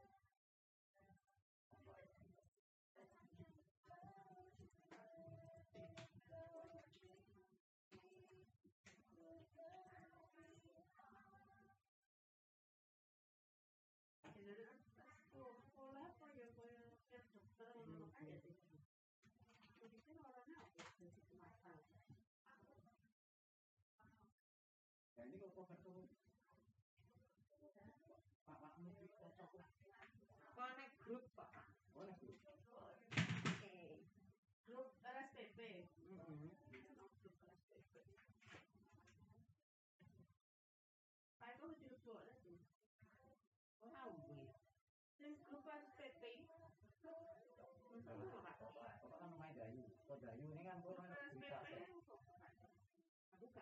[25.61, 25.77] Konek
[31.05, 31.53] grup Pak.
[31.93, 32.41] Konek grup.
[33.45, 34.01] Oke.
[34.65, 35.85] Grup RSPP.
[41.37, 42.01] Pak itu grup
[45.45, 46.41] Grup RSPP.
[53.31, 53.61] Aku ke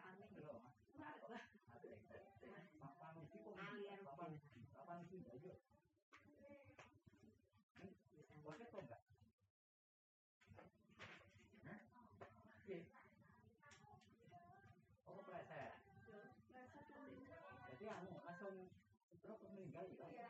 [19.82, 19.86] Yeah,
[20.18, 20.29] yeah.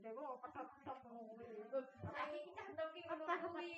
[0.00, 1.44] Dewa petot-petot ki ngono
[3.44, 3.76] kuwi.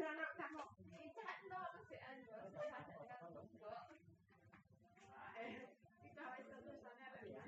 [0.00, 0.62] Anak anu.
[1.00, 1.22] Kita
[7.20, 7.44] ya.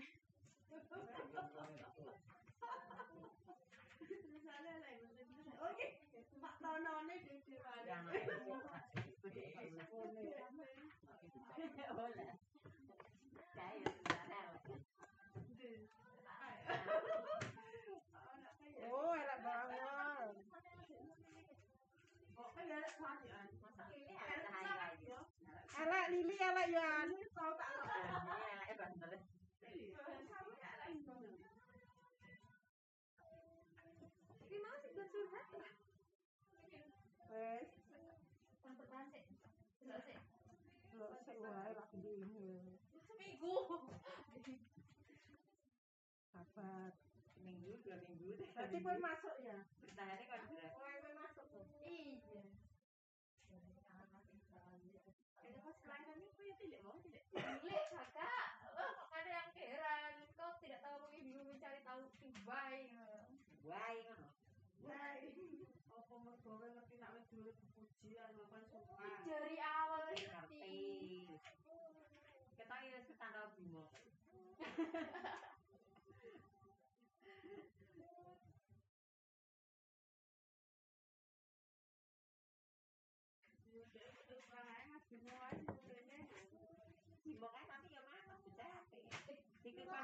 [5.62, 5.86] Oke,
[6.40, 7.84] Mak Tonone di depan.
[7.84, 8.40] Ya anaknya
[11.92, 12.32] Boleh.
[13.52, 14.22] Kayak sudah
[18.92, 20.34] Oh, enak banget.
[22.36, 22.80] Oh, kan ada kerajaan.
[22.80, 22.91] Masa ini ada hari lagi.
[25.82, 26.88] Elek Lili elek ya.
[27.58, 27.70] Tak?
[37.32, 37.72] Wes,
[41.98, 42.70] dini.
[43.08, 43.54] Seminggu.
[46.30, 46.92] Sabar.
[47.42, 48.38] Minggu, dua minggu.
[48.54, 49.58] Berarti pun masuk ya.
[49.82, 50.70] Bertahannya kan berat.
[50.76, 51.64] Pokoknya pun masuk tuh.
[51.82, 52.44] Iya.
[55.42, 56.80] Itu pas kelahiran itu ya tidak
[57.32, 58.48] Gile kakak.
[58.76, 60.12] Oh, ada yang heran.
[60.36, 62.92] Kau tidak tahu bingung mencari tahu tibai.
[63.64, 64.12] Wah, ini
[64.84, 65.16] Wah,
[65.96, 69.08] apa mergowe ngerti nak wis dulu pujian apa suka.
[69.24, 70.76] Dari awal ngerti.
[72.52, 73.88] Kita ya standar bimo.
[84.28, 84.92] Terus orang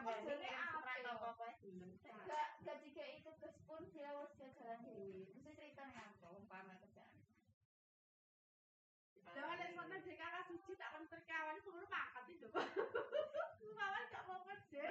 [0.09, 1.93] Serat apa-apa belum.
[2.01, 4.09] Gak, gak jika itu terus pun dia
[4.41, 5.29] dia jalan dewi.
[5.37, 7.17] Mesti cerita ngaco, umpama kerjaan.
[9.29, 12.49] Jangan lihat mana jika kakak suci tak akan terkawan suruh makan itu.
[12.49, 14.83] Kawan gak mau kerja.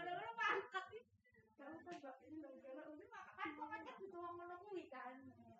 [0.00, 1.04] Udah-udah pangkat nih.
[1.60, 3.36] Kamu kan gak ini loh, kalau udah makan.
[3.36, 5.14] Kan kok kan butuh uang ngono kuwi kan.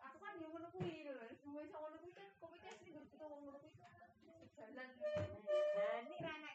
[0.09, 1.17] Aku kan ngono kuwi lho.
[1.45, 3.73] Semua iso ngono kuwi kan komunikasi juga butuh uang ngono kuwi.
[4.57, 4.89] Jalan.
[4.97, 6.50] Nah, ini anak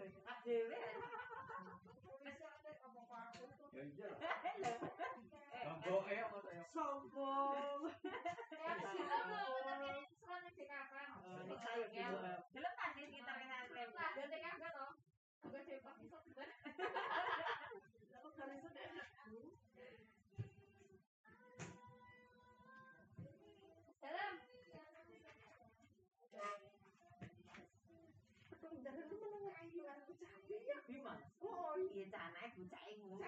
[6.11, 6.65] eh apa saya?
[6.75, 7.83] Sombong.
[8.05, 8.61] Ya
[10.45, 11.09] tapi kakak.
[11.17, 11.41] Oh,
[11.89, 12.13] gitu.
[12.13, 12.37] Nah,
[14.45, 14.91] kakak.
[15.41, 16.51] Juga kan.
[19.31, 19.70] Aku
[31.41, 31.77] 我
[32.11, 32.77] 咋在买股债，
[33.09, 33.27] 我那，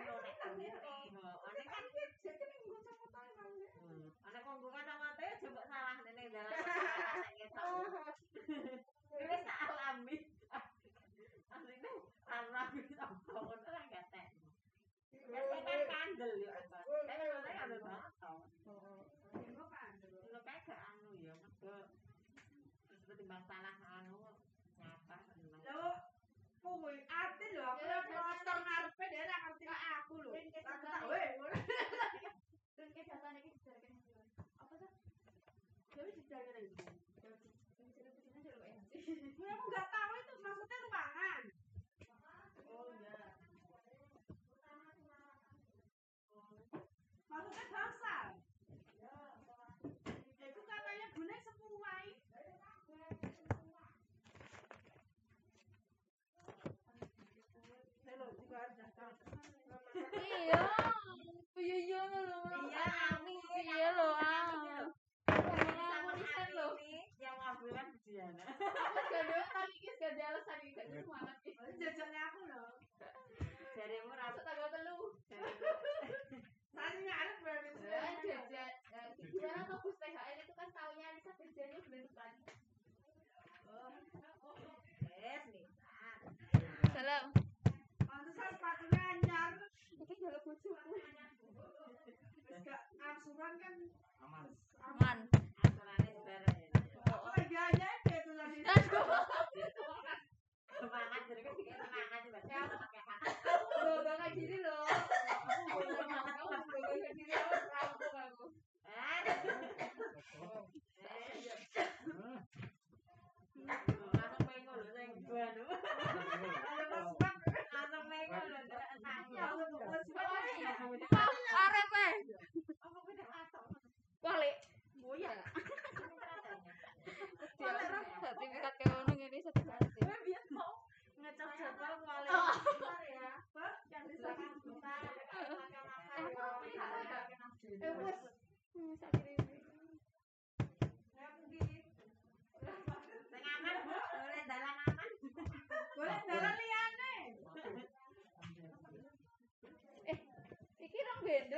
[93.33, 93.75] cuman kan
[94.21, 94.47] aman.
[94.93, 95.32] aman.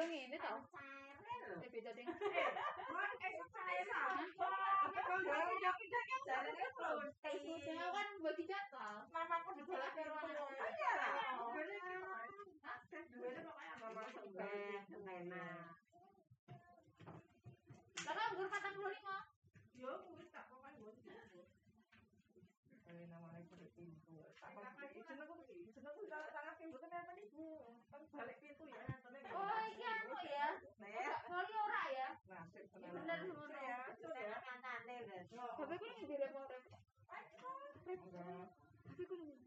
[0.07, 0.47] 没听没懂，
[1.63, 2.05] 再别再听。
[38.97, 39.43] Ты говоришь?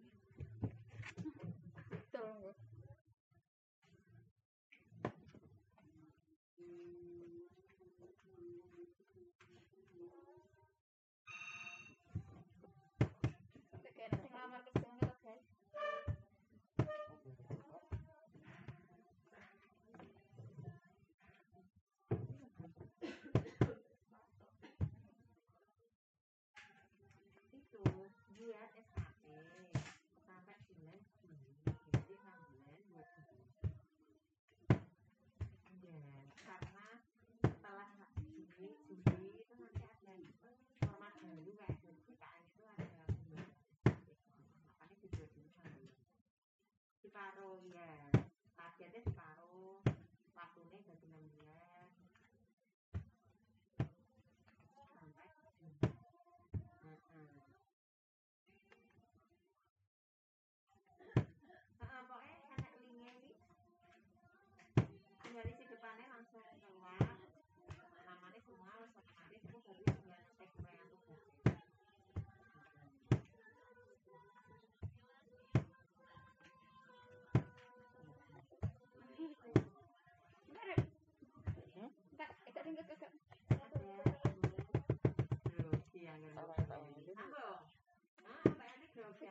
[47.57, 48.13] separuhnya
[48.53, 49.81] targetnya separuh
[50.37, 51.56] waktunya dadi 6 bulan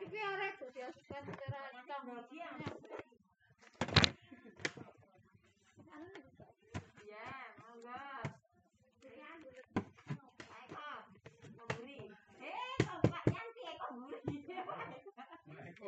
[0.05, 1.23] Iki arek dadi asisten.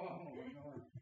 [0.02, 0.08] Oh,
[0.56, 0.99] no.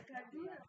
[0.00, 0.59] Let's go do that.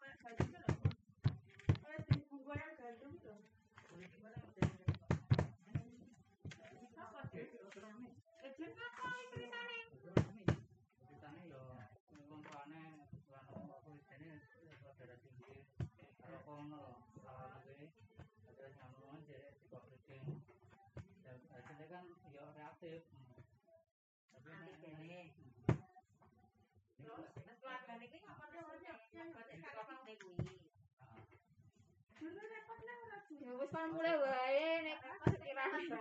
[33.58, 34.98] Wis kan mulai wae nek
[35.28, 35.98] sekirane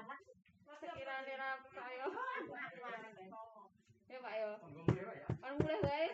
[0.81, 2.07] sekirane ra kaya
[4.11, 4.49] ya Pak yo.
[4.51, 5.27] ya.
[5.41, 6.05] Kan mulai wae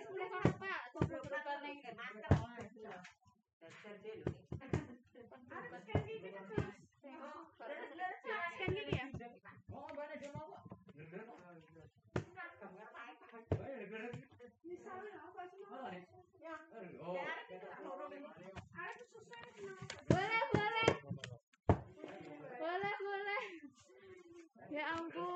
[24.78, 25.27] Ya ampun.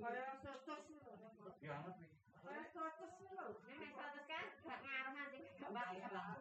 [0.00, 1.52] Kaya sotos lho.
[1.60, 3.44] Kaya sotos lho.
[3.68, 5.40] Nih, kaya sotos kan, gak ngaruh nanti.
[5.60, 6.39] Gak bakal.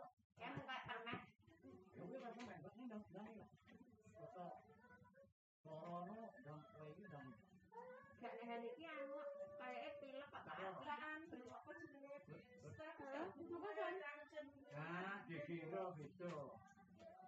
[15.50, 16.30] Dikira gitu.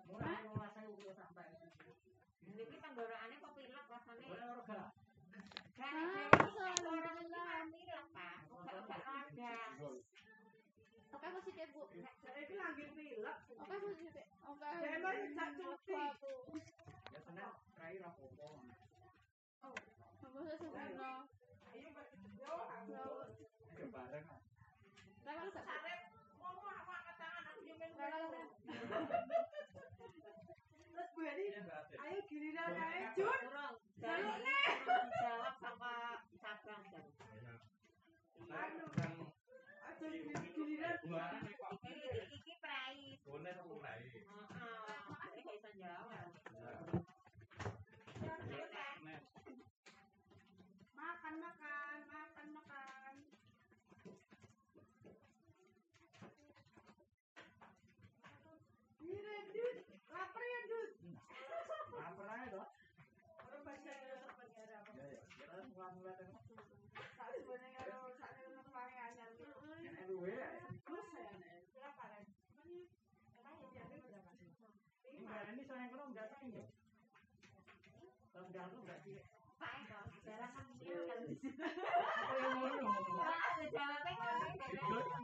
[0.05, 1.57] Mulai nguasai ukur sampai
[2.53, 4.25] Niki tenggorokannya kok pilek rasane.
[4.29, 4.93] Boleh orga.
[5.73, 5.89] Gak
[7.73, 8.37] pilek, Pak.
[8.45, 9.57] Gak gak ada.
[11.17, 11.89] Oke positif bu.
[12.21, 13.37] Saiki lagi pilek.
[13.57, 13.75] Oke.
[14.53, 14.69] Oke.
[14.69, 15.97] Memang tak cuti.
[15.97, 16.61] Aku.
[17.09, 17.89] Ya apa-apa.
[21.73, 21.89] Ayo
[23.81, 24.27] yo bareng.
[25.25, 25.80] Lewat
[30.91, 31.45] Terus Bu Heni,
[32.03, 33.41] ayo giliran ae Jun.
[34.03, 34.59] Jalukne.
[35.21, 35.93] Jalak sama
[36.43, 37.05] cabang dan.
[38.51, 38.87] Anu.
[39.87, 40.05] Aja
[40.51, 40.97] giliran.
[42.35, 43.15] Iki prai.
[43.23, 44.03] Bone kok prai.
[44.11, 44.27] Heeh.
[45.23, 47.10] Aku iso jawab.
[79.61, 80.49] Pak Eko, jalan
[84.01, 85.19] ada ngono.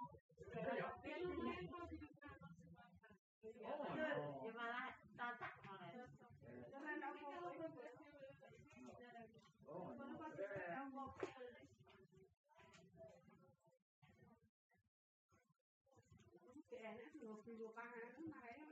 [3.68, 3.84] Oh,
[4.46, 6.06] Ya malah cocok ngono.
[6.70, 7.26] Jangan aku
[9.68, 9.92] Oh,
[17.58, 18.70] enak dua puluh pangan makanya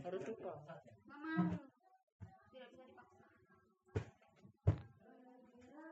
[0.08, 0.74] orang ya Harus suka.
[1.06, 1.54] Nggak mau.
[2.50, 3.22] Tidak bisa dipaksa.
[5.06, 5.38] Aduh,
[5.70, 5.86] yo.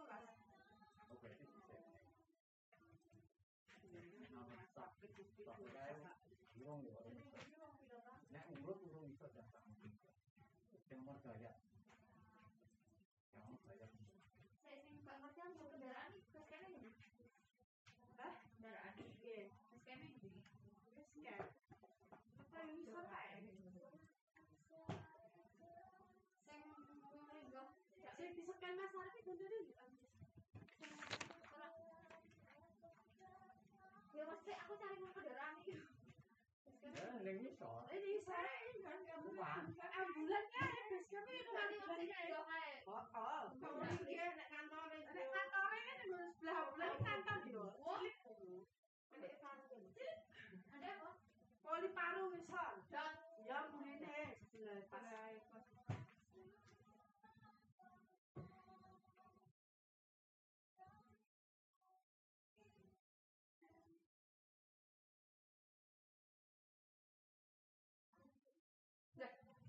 [0.00, 0.26] Orang
[1.10, 1.78] Oh, berarti bisa.
[4.30, 5.10] Nah, sakit
[5.42, 5.96] tapi kayak
[6.62, 7.00] urung ya.
[8.30, 9.64] Nek urut urung iso datang.
[11.10, 11.52] Gaya.
[13.34, 13.50] Yang.
[14.62, 16.90] Saya ngerti yang bawa kendaraan gini.
[18.14, 18.34] Hah?
[18.54, 18.94] Kendaraan
[19.26, 19.50] iya.
[19.82, 20.40] Kayaknya gini.
[20.86, 21.42] Terus kan.
[22.46, 23.42] Apa yang bisa kae?
[26.46, 27.68] Saya mau ngomongin enggak.
[27.98, 29.60] Saya bisa kan masalah itu dari
[34.14, 35.54] Ya maksudnya aku cari kendaraan.
[36.80, 37.70] Ya, ning iso.
[37.90, 40.79] ini saya kan
[41.20, 42.40] Tapi itu kan itu sih ya.
[42.88, 43.44] Oh, oh.
[43.60, 45.04] Kamu lihat dia naik kantor ini.
[45.04, 47.64] Naik kantor ini kan harus belah belah kantor gitu.
[47.84, 48.00] Wah.
[49.12, 49.68] Ada paru
[50.72, 51.10] Ada apa?
[51.60, 52.72] Poli paru misal.
[52.88, 53.12] Dan
[53.44, 54.32] yang mungkin.
[54.48, 55.44] Sebelah pasai.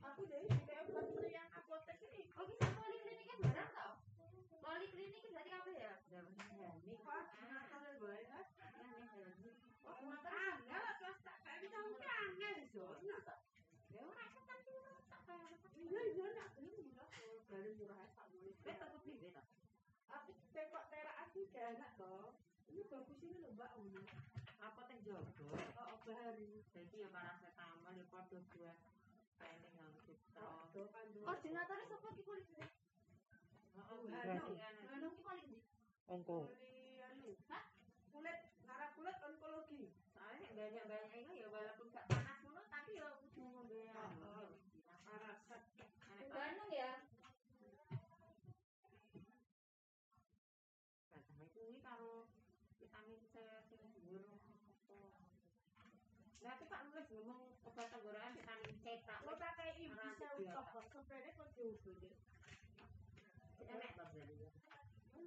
[0.01, 0.47] Aku deh,
[17.61, 18.09] Murah
[20.09, 22.33] aku beli terak aku gak enak toh.
[22.73, 24.01] Ini bagus ini lho mbak Uni.
[24.61, 24.97] apa teh
[25.77, 25.93] Oh
[26.73, 28.73] jadi ya paracetamol ya penting citra
[30.41, 31.21] Oh pandu.
[31.21, 32.71] Koordinatornya siapa ki poliklinik?
[33.77, 34.57] heeh Hanu.
[34.93, 35.65] Anu ki poliklinik.
[36.09, 36.49] Ongko.
[36.49, 37.31] Poli anu.
[37.49, 37.63] Hah?
[38.09, 38.37] Kulit
[38.97, 39.93] kulit onkologi.
[40.13, 41.47] soalnya banyak banyak ini ya
[57.11, 61.95] ngomong obat tenggorokan vitamin C tak lo tak bisa untuk kok sepeda kok jauh tuh
[61.99, 62.13] dia
[63.59, 64.35] kita naik bang jadi
[65.11, 65.25] kan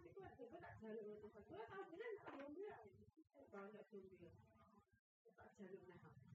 [0.00, 2.76] itu aja tak jalan itu gue tahu bilang tak jalan ya
[5.36, 6.29] tak jalan nah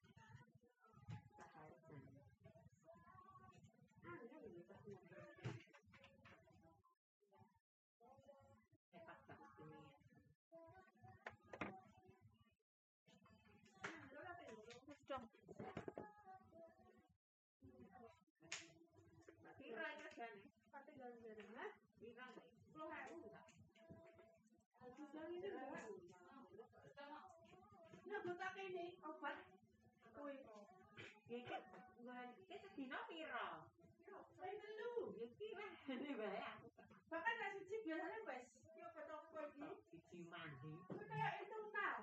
[28.26, 29.38] Nah, tak ini obat.
[31.30, 31.57] Ya iki
[32.49, 33.61] iki sedina pira?
[34.41, 35.13] Saya dulu.
[35.13, 36.67] Ya pira ini bae aku
[37.13, 38.50] Bahkan nasi sih biasanya wes.
[38.82, 39.70] Yo ketoko ini.
[39.93, 40.74] siji mandi.
[40.89, 42.01] Itu kayak itu nah.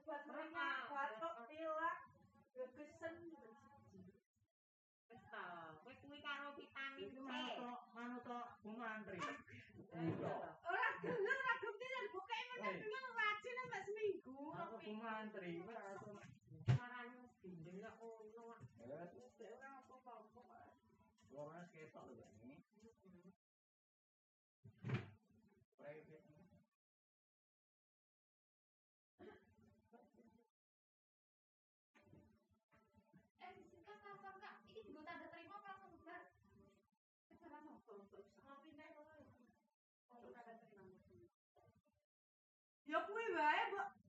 [0.00, 1.96] Obat minyak, batuk, pilek,
[2.56, 3.16] gegesen.
[5.12, 7.20] Wis kowe kuwi karo vitamin C.
[7.20, 8.24] manut manut
[8.64, 9.20] bunga antri.
[9.92, 10.53] Iya.
[14.64, 16.16] aku ku mantri wis aku
[16.72, 19.04] marani dinding aku ngono ora
[19.84, 20.12] apa-apa
[21.36, 22.64] ora ketok lho iki
[25.76, 26.24] private.
[33.44, 33.52] Eh,
[33.84, 36.24] kak, kak, kak, ini juga tanda terima, kak, langsung bubar.
[37.28, 39.20] Kejaran nopo, terus, ngapain, kak, kak, kak,
[40.08, 40.72] kak, kak, kak, kak, kak,
[43.68, 44.03] kak,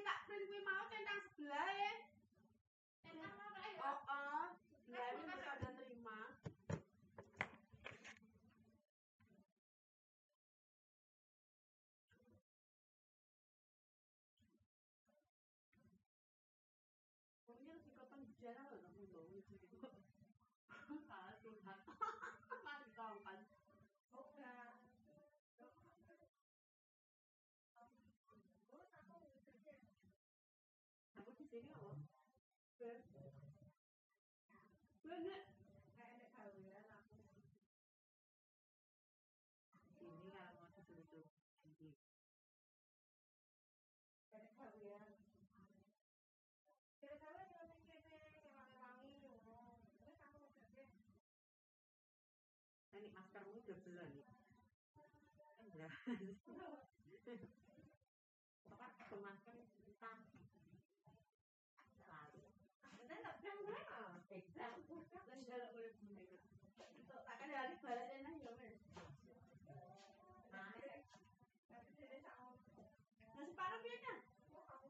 [0.00, 0.08] kuwi wae, Mbok.
[0.08, 1.92] Teh sing kuwi tak print kuwi mau centang sebelah ya.
[1.92, 2.09] Enak
[32.80, 32.96] ini
[53.12, 54.24] maskermu udah belum nih?
[55.60, 55.92] Enggak.
[58.80, 59.60] Pak, kemasan
[67.80, 68.76] tak ada hari balik dan ya wes.
[70.52, 70.68] Nah,
[71.72, 72.52] Tapi dia sama.
[73.36, 74.18] Nah separuh dia kan.
[74.52, 74.86] Aku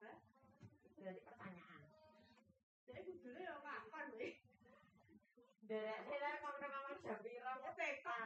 [0.00, 0.27] Hah?
[1.08, 1.80] Jadi pertanyaan.
[2.84, 4.36] jadi dulu ya kapan weh?
[5.64, 7.16] Derek derek ngomong-ngomong jam?
[7.24, 7.48] Ya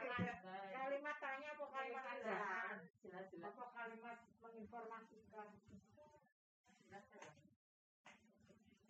[0.03, 0.35] ya.
[0.43, 0.71] guys.
[0.75, 2.77] Kalimat tanya apa kalimat ajakan?
[2.99, 3.55] Jelas-jelas.
[3.55, 5.47] Apa kalimat menginformasikan?
[6.91, 7.35] Jelas-jelas.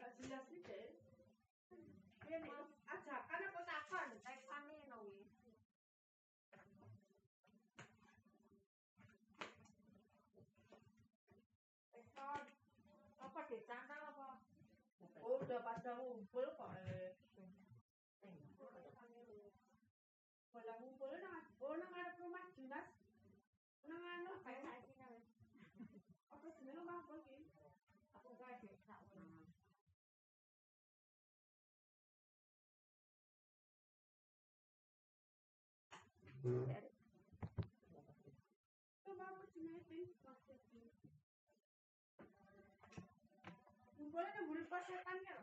[0.02, 0.61] Gak jelas sih
[2.90, 4.10] ajakan apa takon?
[4.26, 5.22] Teksane no wi.
[11.94, 12.44] Tekon.
[13.24, 14.30] Apa dicantol apa?
[15.24, 15.40] Oh,
[15.84, 16.72] Oh udah pada ngumpul kok.
[16.88, 17.12] eh.
[20.56, 22.88] Pada ngumpul nang oh nang ngarep rumah dinas.
[23.84, 25.20] Nang anu kayak saiki nang.
[26.32, 27.52] Apa jenenge rumah apa iki?
[28.16, 29.44] Aku kayak desa ulang.
[39.04, 40.16] Rumah apa jenenge iki?
[40.24, 40.88] Maksudnya.
[44.00, 45.36] Ngumpulnya nang buri pasetan ya.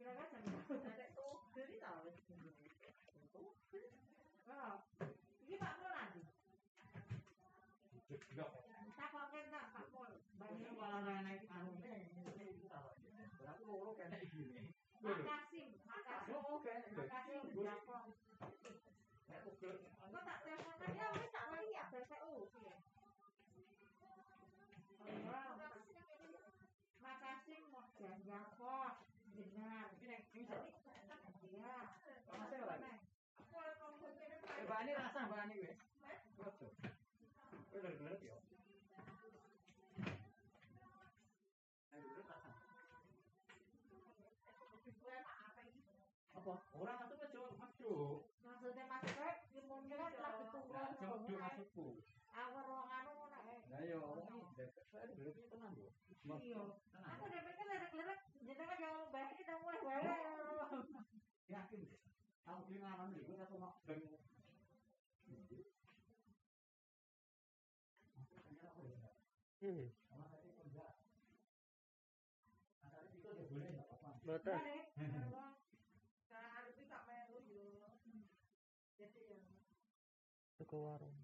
[0.00, 1.26] Kira-kira jam 12.00 itu,
[5.44, 5.76] iki Pak
[9.92, 10.08] Pol.
[10.40, 11.79] Banyak orang-orang
[15.02, 15.12] gini.
[15.12, 15.49] Makasih, makasih.
[51.00, 51.86] Cuma duit maksudku.
[52.30, 53.64] Aku ruang anu mau naik.
[53.72, 55.92] Nah iya, orang ini dapet selera gelapnya tenang loh.
[56.44, 56.60] Iya,
[56.92, 58.20] aku dapetnya lerek-lerek.
[58.44, 60.18] Jadi kan jangan bayar kita mulai bayar.
[61.48, 62.00] Yakin deh.
[62.44, 64.04] Aku beli ngaran nih, gue satu mau beli.
[65.24, 65.40] Iya.
[65.48, 65.64] Iya.
[69.60, 69.80] Iya.
[69.80, 69.80] Iya.
[69.80, 69.80] Iya.
[69.80, 69.88] Iya.
[70.50, 70.84] Iya.
[73.40, 73.56] Iya.
[73.56, 74.58] Iya.
[75.00, 75.08] Iya.
[75.08, 75.29] Iya.
[80.70, 81.18] Tuku warung.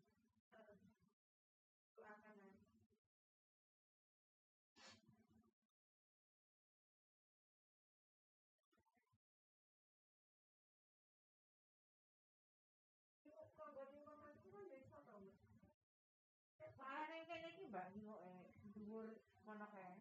[17.07, 19.15] yang kene iki mbak Nino eh dhuwur
[19.47, 19.95] kono kae.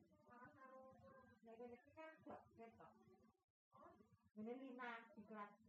[1.46, 2.98] Nek kene iki kan gak ketok.
[4.42, 5.65] Ini lima di kelas.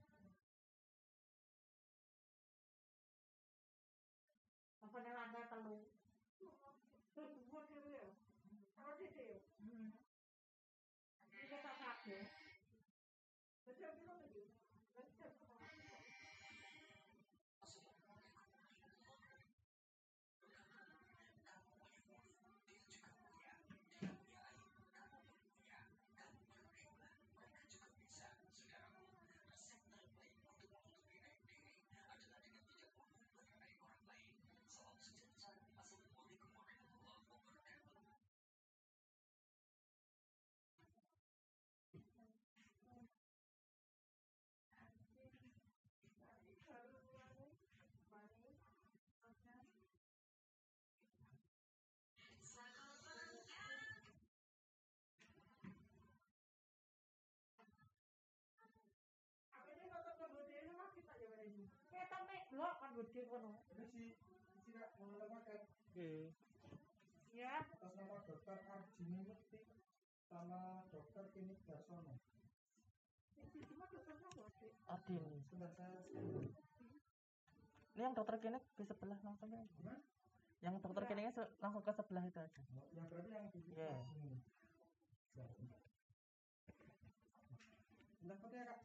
[62.56, 63.52] Blok kan gede kono.
[63.68, 64.02] Ini si
[64.64, 65.60] si kak mengenai paket
[65.92, 66.32] Oke.
[67.30, 69.60] Ya, atas nama dokter Arjini Mukti
[70.24, 72.16] sama dokter klinik Darsono.
[73.36, 75.44] itu cuma dokter sama sih Adin.
[77.92, 79.64] Ini yang dokter klinik di sebelah langsung ya.
[80.64, 82.62] Yang dokter kliniknya se- langsung ke sebelah itu aja.
[82.92, 83.92] yang berarti yang di Iya.
[85.36, 85.80] Sebentar.
[88.20, 88.80] Bentar, foto ya kak.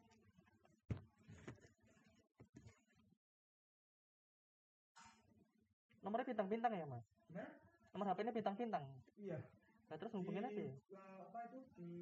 [6.02, 7.06] Nomornya bintang-bintang ya, Mas?
[7.30, 7.50] Gimana?
[7.94, 8.84] Nomor HP-nya bintang-bintang.
[9.16, 9.38] Iya.
[9.86, 10.56] Nah, terus hubungin aja.
[10.56, 10.72] ya?
[10.72, 11.92] Eh, apa itu di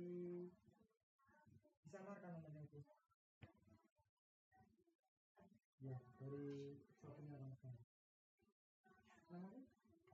[1.85, 2.81] disamarkan namanya itu.
[5.81, 7.75] Ya, dari shoppingnya langsung.
[9.33, 9.65] Namanya?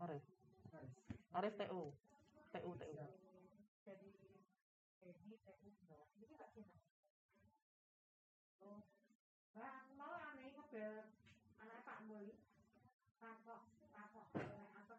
[0.03, 0.25] Arif.
[0.73, 0.95] Haris.
[1.37, 1.83] Arif TU.
[2.53, 2.95] TU TU.
[3.87, 4.09] Jadi
[5.05, 6.09] ini TU bawah.
[6.17, 6.55] Ini sih, Mas?
[8.65, 8.81] Oh.
[9.53, 11.13] Bang, mau ame ngebel
[11.61, 12.35] anak Pak Muli.
[13.17, 14.97] Kapok, kapok, oleh apa?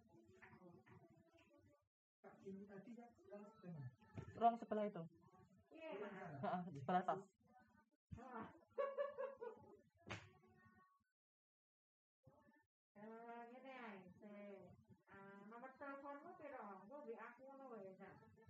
[2.26, 3.88] Kak, ini tadi ya, yang dengan.
[4.38, 5.02] Ruang sebelah itu.
[5.74, 5.98] Iya,
[6.78, 7.26] sebelah atas.
[14.22, 14.70] Eh,
[15.10, 16.86] ah, nomor teleponmu piro?
[16.86, 18.46] Aku ngono wae, aku duwe.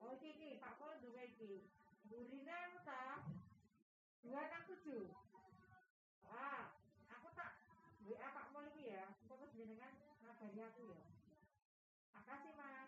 [0.00, 1.68] Oh, iki Pak duwe iki.
[2.88, 3.20] Ta?
[4.24, 5.04] Dua enam tujuh.
[6.30, 6.72] Ah,
[7.12, 7.52] aku tak
[8.08, 9.04] WA Pak iki ya.
[9.28, 9.92] Terus jenengan
[10.24, 11.04] ngabari aku ya.
[12.16, 12.79] Makasih, Mas.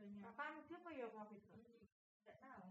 [0.00, 1.66] Papa, nou te pou yo konfitran.
[2.24, 2.70] Tet nan.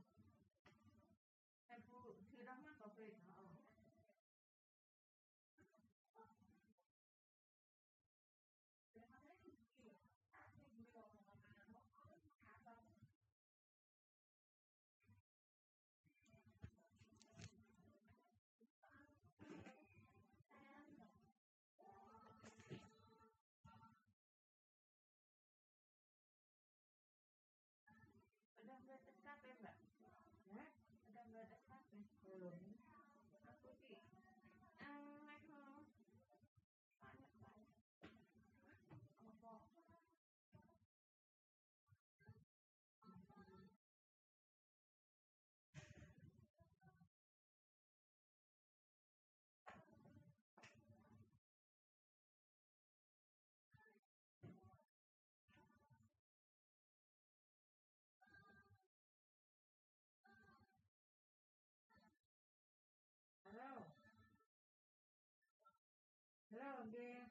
[66.87, 67.27] Nggih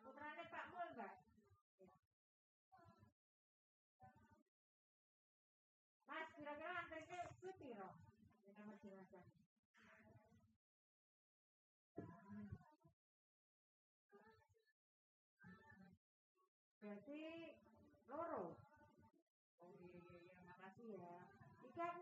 [0.52, 0.90] Pak Mul.
[6.08, 6.28] Mas,
[8.80, 9.24] kira-kira.
[16.78, 17.20] Berarti
[18.08, 18.56] loro.
[19.60, 21.16] Oh iya iya iya makasih ya.
[21.68, 22.00] Iki aku